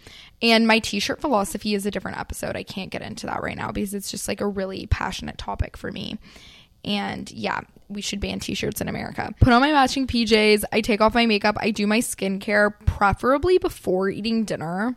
[0.41, 2.57] And my t shirt philosophy is a different episode.
[2.57, 5.77] I can't get into that right now because it's just like a really passionate topic
[5.77, 6.19] for me.
[6.85, 9.33] And yeah, we should ban t shirts in America.
[9.41, 10.65] Put on my matching PJs.
[10.73, 11.57] I take off my makeup.
[11.59, 14.97] I do my skincare, preferably before eating dinner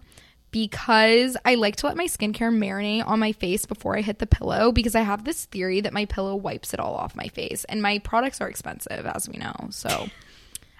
[0.56, 4.26] because I like to let my skincare marinate on my face before I hit the
[4.26, 7.66] pillow because I have this theory that my pillow wipes it all off my face.
[7.66, 9.53] And my products are expensive, as we know.
[9.72, 10.08] So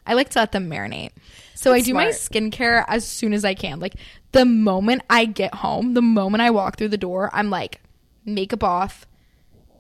[0.08, 1.12] I like to let them marinate.
[1.56, 3.82] So That's I do my skincare as soon as I can.
[3.82, 3.96] Like
[4.32, 7.82] the moment I get home, the moment I walk through the door, I'm like,
[8.24, 9.06] makeup off,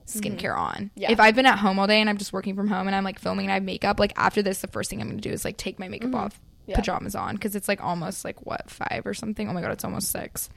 [0.07, 0.75] skincare on.
[0.75, 1.01] Mm-hmm.
[1.03, 1.11] Yeah.
[1.13, 3.05] If I've been at home all day and I'm just working from home and I'm
[3.05, 5.31] like filming and I have makeup, like after this, the first thing I'm gonna do
[5.31, 6.54] is like take my makeup off, Mm-hmm.
[6.67, 6.75] Yeah.
[6.77, 9.49] pajamas on, because it's like almost like what five or something.
[9.49, 10.49] Oh my god, it's almost six.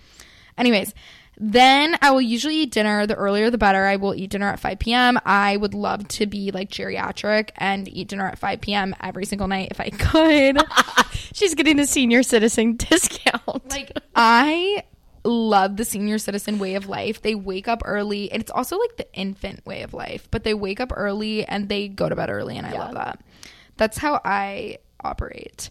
[0.56, 0.92] Anyways,
[1.40, 3.06] then I will usually eat dinner.
[3.06, 3.84] The earlier the better.
[3.84, 5.20] I will eat dinner at 5 p.m.
[5.24, 8.96] I would love to be like geriatric and eat dinner at 5 p.m.
[9.00, 10.58] every single night if I could.
[11.32, 13.70] She's getting the senior citizen discount.
[13.70, 14.82] like I
[15.22, 17.22] love the senior citizen way of life.
[17.22, 20.54] They wake up early, and it's also like the infant way of life, but they
[20.54, 22.78] wake up early and they go to bed early, and I Yeah.
[22.80, 23.20] love that.
[23.76, 25.70] That's how I operate.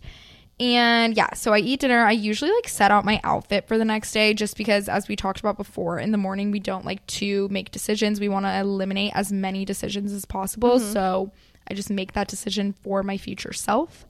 [0.59, 2.03] And yeah, so I eat dinner.
[2.03, 5.15] I usually like set out my outfit for the next day just because as we
[5.15, 8.19] talked about before, in the morning we don't like to make decisions.
[8.19, 10.79] We want to eliminate as many decisions as possible.
[10.79, 10.93] Mm-hmm.
[10.93, 11.31] So
[11.69, 14.07] I just make that decision for my future self.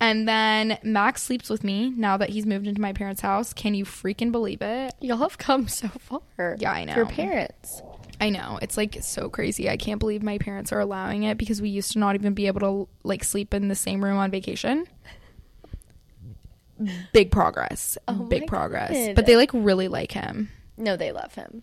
[0.00, 3.52] And then Max sleeps with me now that he's moved into my parents' house.
[3.52, 4.94] Can you freaking believe it?
[5.00, 6.56] Y'all have come so far.
[6.58, 6.94] Yeah, I know.
[6.94, 7.82] Your parents.
[8.20, 8.58] I know.
[8.62, 9.68] It's like so crazy.
[9.68, 12.46] I can't believe my parents are allowing it because we used to not even be
[12.46, 14.86] able to like sleep in the same room on vacation.
[17.12, 17.96] Big progress.
[18.08, 18.90] Oh Big progress.
[19.08, 19.14] God.
[19.16, 20.50] But they like really like him.
[20.76, 21.62] No, they love him.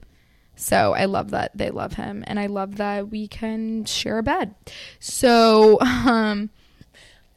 [0.55, 4.23] So I love that they love him and I love that we can share a
[4.23, 4.53] bed.
[4.99, 6.49] So um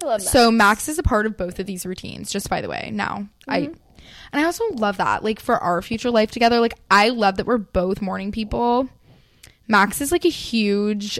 [0.02, 0.28] I love that.
[0.28, 2.90] So Max is a part of both of these routines, just by the way.
[2.92, 3.72] Now, I Mm-hmm.
[4.32, 5.24] and I also love that.
[5.24, 8.88] Like for our future life together, like I love that we're both morning people.
[9.66, 11.18] Max is like a huge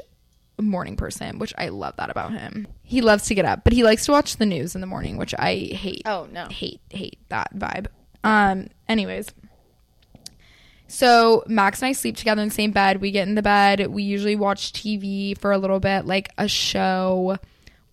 [0.63, 2.67] morning person, which I love that about him.
[2.83, 5.17] He loves to get up, but he likes to watch the news in the morning,
[5.17, 6.03] which I hate.
[6.07, 6.47] Oh no.
[6.49, 7.87] Hate, hate that vibe.
[8.23, 9.29] Um, anyways.
[10.87, 13.01] So Max and I sleep together in the same bed.
[13.01, 13.87] We get in the bed.
[13.89, 17.39] We usually watch TV for a little bit, like a show.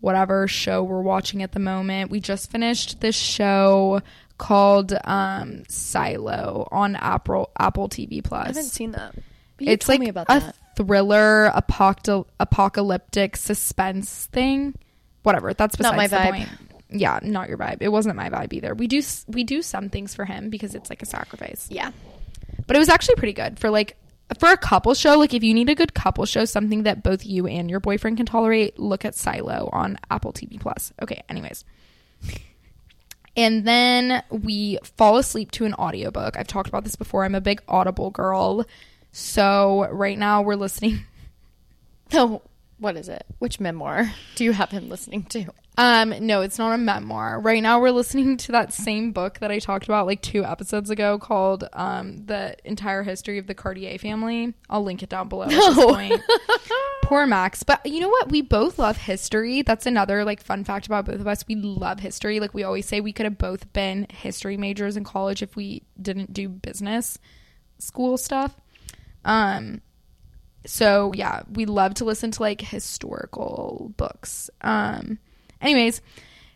[0.02, 2.12] whatever show we're watching at the moment.
[2.12, 4.02] We just finished this show
[4.38, 8.46] called um Silo on Apple Apple TV Plus.
[8.46, 9.16] I haven't seen that.
[9.60, 10.56] It's told like me about a that.
[10.76, 14.76] Thriller apocal- apocalyptic suspense thing.
[15.24, 16.32] Whatever, that's Not besides my the vibe.
[16.32, 16.50] point.
[16.90, 17.78] Yeah, not your vibe.
[17.82, 18.74] It wasn't my vibe either.
[18.74, 21.68] We do we do some things for him because it's like a sacrifice.
[21.70, 21.92] Yeah.
[22.68, 23.96] But it was actually pretty good for like
[24.40, 25.18] for a couple show.
[25.18, 28.18] Like if you need a good couple show, something that both you and your boyfriend
[28.18, 30.92] can tolerate, look at Silo on Apple TV Plus.
[31.02, 31.64] Okay, anyways.
[33.38, 36.38] And then we fall asleep to an audiobook.
[36.38, 37.24] I've talked about this before.
[37.24, 38.66] I'm a big Audible girl.
[39.12, 41.06] So right now we're listening
[42.14, 42.42] No.
[42.78, 43.24] What is it?
[43.38, 45.46] Which memoir do you have him listening to?
[45.78, 47.40] Um, no, it's not a memoir.
[47.40, 50.90] Right now we're listening to that same book that I talked about like two episodes
[50.90, 54.56] ago called um The Entire History of the Cartier Family.
[54.68, 55.94] I'll link it down below at this No.
[55.94, 56.22] point.
[57.04, 57.62] Poor Max.
[57.62, 58.32] But you know what?
[58.32, 59.62] We both love history.
[59.62, 61.46] That's another like fun fact about both of us.
[61.48, 62.40] We love history.
[62.40, 65.84] Like we always say we could have both been history majors in college if we
[66.02, 67.20] didn't do business
[67.78, 68.56] school stuff.
[69.26, 69.82] Um
[70.66, 74.50] so yeah, we love to listen to like historical books.
[74.62, 75.20] Um
[75.62, 76.02] anyways,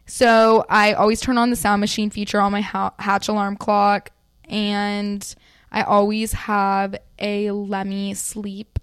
[0.05, 4.11] so I always turn on the sound machine feature on my ha- Hatch alarm clock
[4.47, 5.35] and
[5.71, 8.79] I always have a Lemme sleep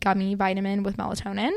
[0.00, 1.52] gummy vitamin with melatonin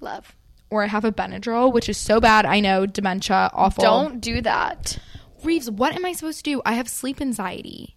[0.00, 0.34] Love.
[0.70, 2.44] or I have a Benadryl, which is so bad.
[2.44, 3.82] I know dementia, awful.
[3.82, 4.98] Don't do that.
[5.44, 6.62] Rives, what am I supposed to do?
[6.66, 7.96] I have sleep anxiety.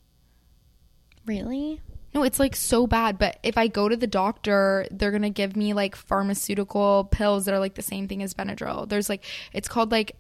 [1.26, 1.82] Really?
[2.14, 3.18] No, it's like so bad.
[3.18, 7.54] But if I go to the doctor, they're gonna give me like pharmaceutical pills that
[7.54, 8.88] are like the same thing as Benadryl.
[8.90, 10.16] There's like it's called like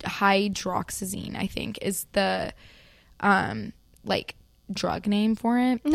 [0.00, 2.52] hydroxyzine, I think, is the
[3.20, 3.72] um
[4.04, 4.36] like
[4.72, 5.80] drug name for it.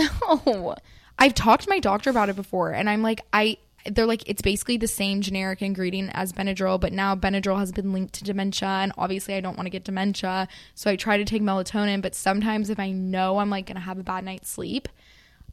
[0.46, 0.76] No.
[1.20, 4.42] I've talked to my doctor about it before, and I'm like, I they're like it's
[4.42, 8.68] basically the same generic ingredient as Benadryl, but now Benadryl has been linked to dementia,
[8.68, 12.02] and obviously I don't want to get dementia, so I try to take melatonin.
[12.02, 14.88] But sometimes if I know I'm like gonna have a bad night's sleep,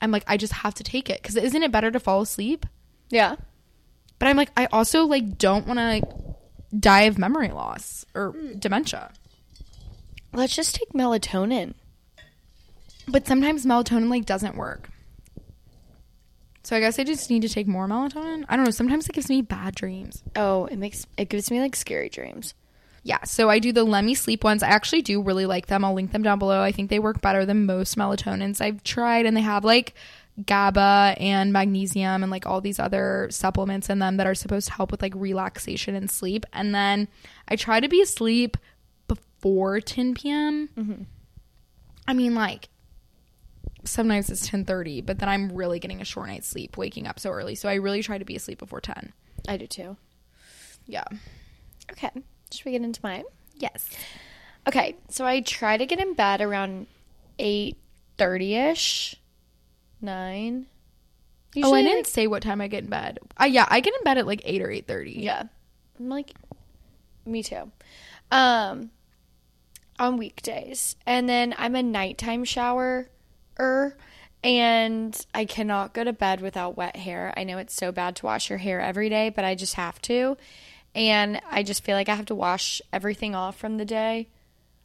[0.01, 2.67] I'm like I just have to take it because isn't it better to fall asleep?
[3.11, 3.37] Yeah.
[4.19, 8.59] But I'm like I also like don't want to die of memory loss or hmm.
[8.59, 9.13] dementia.
[10.33, 11.75] Let's just take melatonin.
[13.09, 14.91] But sometimes melatonin like doesn't work.
[16.63, 18.45] So I guess I just need to take more melatonin.
[18.49, 18.71] I don't know.
[18.71, 20.23] Sometimes it gives me bad dreams.
[20.37, 22.55] Oh, it makes it gives me like scary dreams.
[23.03, 24.63] Yeah, so I do the Lemme sleep ones.
[24.63, 25.85] I actually do really like them.
[25.85, 26.61] I'll link them down below.
[26.61, 29.95] I think they work better than most melatonins I've tried, and they have like
[30.45, 34.75] GABA and magnesium and like all these other supplements in them that are supposed to
[34.75, 36.45] help with like relaxation and sleep.
[36.53, 37.09] And then
[37.49, 38.57] I try to be asleep
[39.09, 40.69] before 10 p.m.
[40.77, 41.03] Mm-hmm.
[42.07, 42.69] I mean, like
[43.85, 47.31] sometimes it's 10:30, but then I'm really getting a short night's sleep waking up so
[47.31, 47.55] early.
[47.55, 49.13] So I really try to be asleep before 10.
[49.49, 49.97] I do too.
[50.87, 51.05] Yeah.
[51.93, 52.11] Okay.
[52.53, 53.25] Should we get into mine?
[53.57, 53.89] Yes.
[54.67, 54.97] Okay.
[55.09, 56.87] So I try to get in bed around
[57.39, 57.77] eight
[58.19, 59.17] thirty ish.
[60.01, 60.67] Nine.
[61.63, 63.19] oh, I didn't like- say what time I get in bed.
[63.41, 65.23] Uh, yeah, I get in bed at like 8 or 8:30.
[65.23, 65.43] Yeah.
[65.99, 66.33] I'm like
[67.27, 67.71] me too.
[68.31, 68.91] Um
[69.99, 70.97] on weekdays.
[71.07, 73.11] And then I'm a nighttime shower
[73.59, 73.97] er
[74.43, 77.35] and I cannot go to bed without wet hair.
[77.37, 80.01] I know it's so bad to wash your hair every day, but I just have
[80.03, 80.39] to.
[80.95, 84.29] And I just feel like I have to wash everything off from the day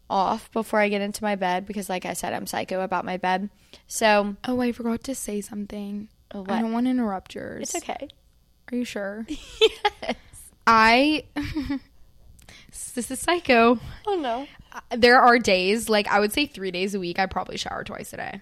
[0.10, 3.18] off before I get into my bed because like I said I'm psycho about my
[3.18, 3.49] bed.
[3.88, 6.10] So, Oh, I forgot to say something.
[6.34, 7.74] Oh, I don't want to interrupt yours.
[7.74, 8.08] it's okay.
[8.72, 9.26] Are you sure?
[9.62, 10.16] Yes.
[10.68, 11.24] I
[12.93, 13.80] This is psycho.
[14.08, 14.47] Oh no.
[14.72, 17.84] Uh, There are days, like I would say 3 days a week I probably shower
[17.84, 18.41] twice a day.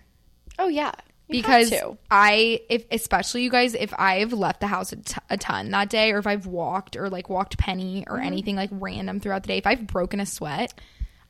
[0.59, 0.91] Oh yeah.
[1.33, 1.73] Because.
[2.09, 5.89] I, if especially you guys, if I've left the house a, t- a ton that
[5.89, 8.13] day, or if I've walked or like walked penny Mm-hmm.
[8.13, 10.73] or anything like random throughout the day, if I've broken a sweat,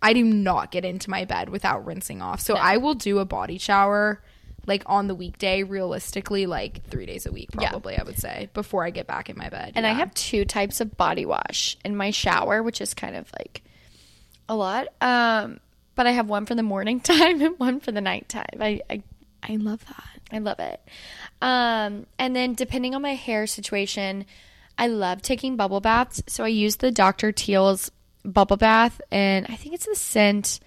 [0.01, 2.41] I do not get into my bed without rinsing off.
[2.41, 4.21] So I will do a body shower
[4.65, 7.69] like on the weekday, realistically, like three days a week, Yeah.
[7.69, 9.73] probably I would say before I get back in my bed.
[9.75, 13.29] And I have two types of body wash in my shower, which is kind of
[13.37, 13.61] like
[14.47, 14.87] a lot.
[15.01, 15.59] Um,
[15.95, 18.45] but I have one for the morning time and one for the nighttime.
[18.61, 19.03] I, I
[19.47, 20.21] I love that.
[20.31, 20.81] I love it.
[21.41, 24.25] Um, and then depending on my hair situation,
[24.77, 26.23] I love taking bubble baths.
[26.27, 27.31] So I use the Dr.
[27.31, 27.91] Teal's
[28.23, 30.59] bubble bath, and I think it's the scent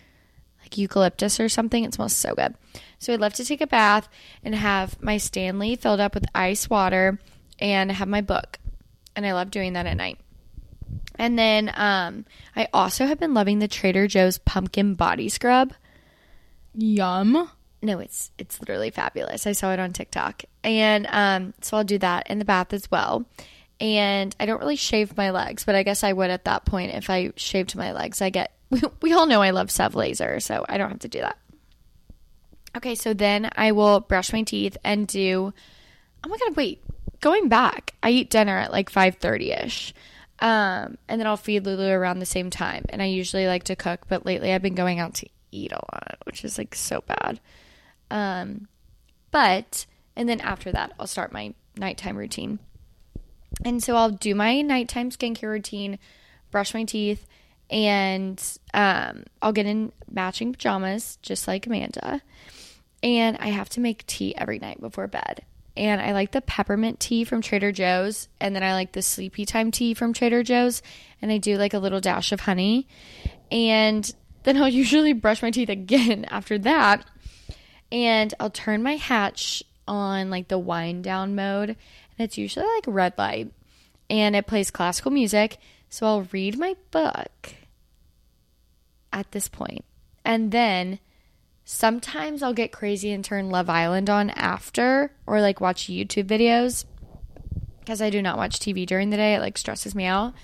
[0.62, 1.85] like eucalyptus or something.
[1.85, 2.55] It smells so good.
[2.99, 4.09] So I love to take a bath
[4.43, 7.18] and have my Stanley filled up with ice water
[7.59, 8.59] and have my book.
[9.14, 10.18] And I love doing that at night.
[11.18, 15.72] And then um, I also have been loving the Trader Joe's pumpkin body scrub.
[16.74, 17.49] Yum.
[17.83, 19.47] No, it's it's literally fabulous.
[19.47, 22.91] I saw it on TikTok, and um, so I'll do that in the bath as
[22.91, 23.27] well.
[23.81, 26.95] and I don't really shave my legs, but I guess I would at that point
[26.95, 28.22] if I shaved my legs.
[28.22, 31.09] I get we, we all know I love Sev Laser, so I don't have to
[31.09, 31.39] do that.
[32.77, 35.53] Okay, so then I will brush my teeth and do.
[36.24, 36.57] Oh my god!
[36.57, 36.83] Wait,
[37.20, 39.95] going back, I eat dinner at like five thirty ish,
[40.41, 42.85] um, and then I'll feed Lulu around the same time.
[42.89, 45.77] And I usually like to cook, but lately I've been going out to eat a
[45.77, 47.41] lot, which is like so bad.
[48.11, 48.68] Um,
[49.30, 49.86] but
[50.16, 52.59] and then after that, I'll start my nighttime routine.
[53.64, 55.98] And so I'll do my nighttime skincare routine,
[56.50, 57.26] brush my teeth,
[57.70, 58.42] and
[58.74, 62.22] um, I'll get in matching pajamas, just like Amanda.
[63.02, 65.44] And I have to make tea every night before bed.
[65.76, 68.28] And I like the peppermint tea from Trader Joe's.
[68.40, 70.80] And then I like the sleepy time tea from Trader Joe's.
[71.20, 72.88] And I do like a little dash of honey.
[73.50, 74.11] And
[74.44, 77.04] then I'll usually brush my teeth again after that.
[77.91, 81.70] And I'll turn my hatch on like the wind down mode.
[81.70, 81.78] And
[82.18, 83.53] it's usually like red light.
[84.09, 85.59] And it plays classical music.
[85.89, 87.55] So I'll read my book
[89.12, 89.51] at this.
[90.24, 90.99] And then
[91.64, 96.84] sometimes I'll get crazy and turn Love Island on after or like watch YouTube videos
[97.80, 99.34] because I do not watch TV during the day.
[99.34, 100.34] It like stresses me out.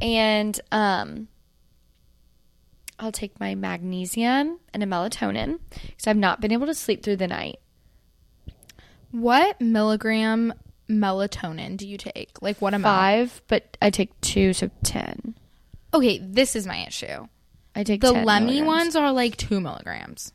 [0.00, 1.28] And um
[2.98, 7.16] I'll take my magnesium and a melatonin because I've not been able to sleep through
[7.16, 7.60] the night.
[9.10, 10.52] What milligram
[10.90, 12.42] melatonin do you take?
[12.42, 12.96] Like what amount?
[12.96, 15.34] Five, but I take two, so ten.
[15.94, 17.26] Okay, this is my issue.
[17.74, 18.66] I take The 10 Lemme milligrams.
[18.66, 20.32] ones are like two milligrams.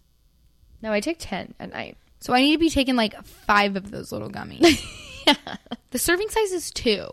[0.82, 1.98] No, I take ten at night.
[2.20, 4.82] So I need to be taking like five of those little gummies.
[5.28, 5.36] yeah.
[5.92, 7.08] The serving size is two.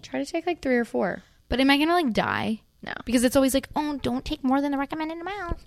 [0.00, 1.22] Try to take like three or four.
[1.50, 2.62] But am I gonna like die?
[2.82, 2.92] No.
[3.04, 5.58] Because it's always like, oh, don't take more than the recommended amount.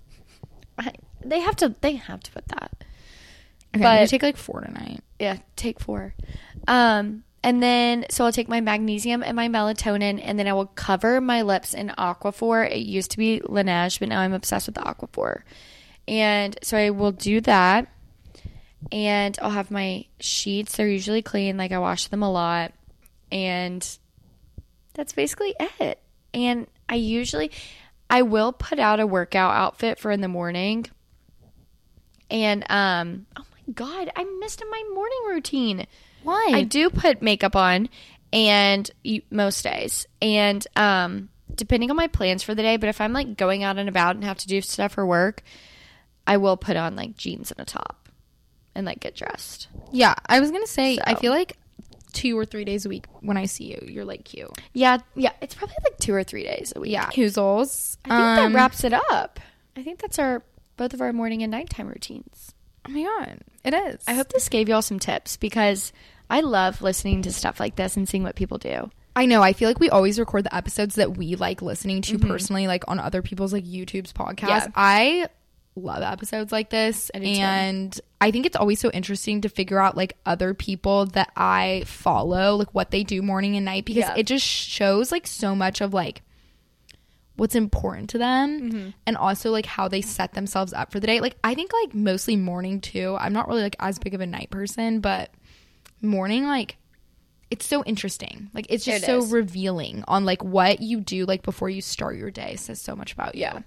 [0.78, 0.92] I,
[1.22, 1.74] they have to.
[1.80, 2.72] They have to put that.
[2.74, 2.84] Okay,
[3.74, 5.00] I'm gonna But- take like four tonight.
[5.18, 6.14] Yeah, take four.
[6.66, 10.66] Um, and then so I'll take my magnesium and my melatonin, and then I will
[10.66, 12.70] cover my lips in Aquaphor.
[12.70, 15.42] It used to be Laneige, but now I'm obsessed with the Aquaphor.
[16.08, 17.88] And so I will do that,
[18.90, 20.76] and I'll have my sheets.
[20.76, 22.72] They're usually clean, like I wash them a lot,
[23.30, 23.86] and
[24.94, 26.00] that's basically it.
[26.34, 27.50] And I usually,
[28.10, 30.86] I will put out a workout outfit for in the morning.
[32.30, 35.86] And um, oh my god, I missed my morning routine.
[36.22, 36.50] Why?
[36.52, 37.88] I do put makeup on,
[38.30, 38.90] and
[39.30, 42.76] most days, and um, depending on my plans for the day.
[42.76, 45.42] But if I'm like going out and about and have to do stuff for work,
[46.26, 48.10] I will put on like jeans and a top,
[48.74, 49.68] and like get dressed.
[49.90, 50.98] yeah, I was gonna say.
[51.02, 51.56] I feel like
[52.12, 54.50] two or three days a week when I see you, you're like cute.
[54.72, 56.92] Yeah, yeah, it's probably like two or three days a week.
[56.92, 57.96] Yeah, Hoozles.
[58.04, 59.40] I think Um, that wraps it up.
[59.76, 60.42] I think that's our
[60.76, 62.54] both of our morning and nighttime routines.
[62.86, 64.02] Oh my god, it is.
[64.06, 65.92] I hope this gave y'all some tips because
[66.28, 68.90] I love listening to stuff like this and seeing what people do.
[69.14, 69.42] I know.
[69.42, 72.28] I feel like we always record the episodes that we like listening to Mm-hmm.
[72.28, 74.48] personally, like on other people's like YouTube's podcasts.
[74.48, 74.66] Yeah.
[74.74, 75.28] I
[75.74, 79.96] love episodes like this, I and I think it's always so interesting to figure out
[79.96, 84.14] like other people that I follow, like what they do morning and night, because Yeah.
[84.16, 86.22] it just shows like so much of like
[87.36, 88.88] what's important to them Mm-hmm.
[89.06, 91.20] and also like how they set themselves up for the day.
[91.20, 93.16] Like I think like mostly morning too.
[93.18, 95.30] I'm not really like as big of a night person, but
[96.02, 96.76] morning like
[97.50, 98.50] it's so interesting.
[98.54, 99.32] Like it's just It so is.
[99.32, 103.12] revealing on like what you do like before you start your day says so much
[103.14, 103.42] about you.
[103.42, 103.60] Yeah.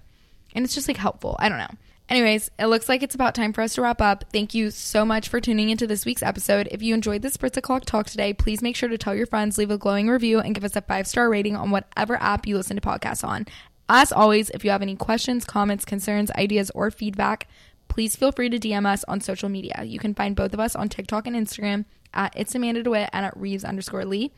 [0.54, 1.36] And it's just like helpful.
[1.38, 1.74] I don't know.
[2.08, 4.24] Anyways, it looks like it's about time for us to wrap up.
[4.32, 6.68] Thank you so much for tuning into this week's episode.
[6.70, 9.58] If you enjoyed the Spritz O'Clock talk today, please make sure to tell your friends,
[9.58, 12.56] leave a glowing review, and give us a five star rating on whatever app you
[12.56, 13.46] listen to podcasts on.
[13.88, 17.48] As always, if you have any questions, comments, concerns, ideas, or feedback,
[17.88, 19.82] please feel free to DM us on social media.
[19.84, 23.26] You can find both of us on TikTok and Instagram at It's Amanda DeWitt and
[23.26, 24.32] at Rives underscore Lee.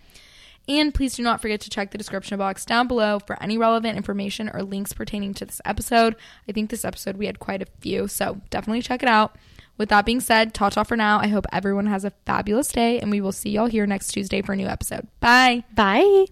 [0.68, 3.96] And please do not forget to check the description box down below for any relevant
[3.96, 6.14] information or links pertaining to this episode.
[6.46, 9.36] I think this episode we had quite a few, so definitely check it out.
[9.78, 11.20] With that being said, ta ta for now.
[11.20, 14.42] I hope everyone has a fabulous day, and we will see y'all here next Tuesday
[14.42, 15.06] for a new episode.
[15.20, 15.64] Bye.
[15.74, 16.26] Bye.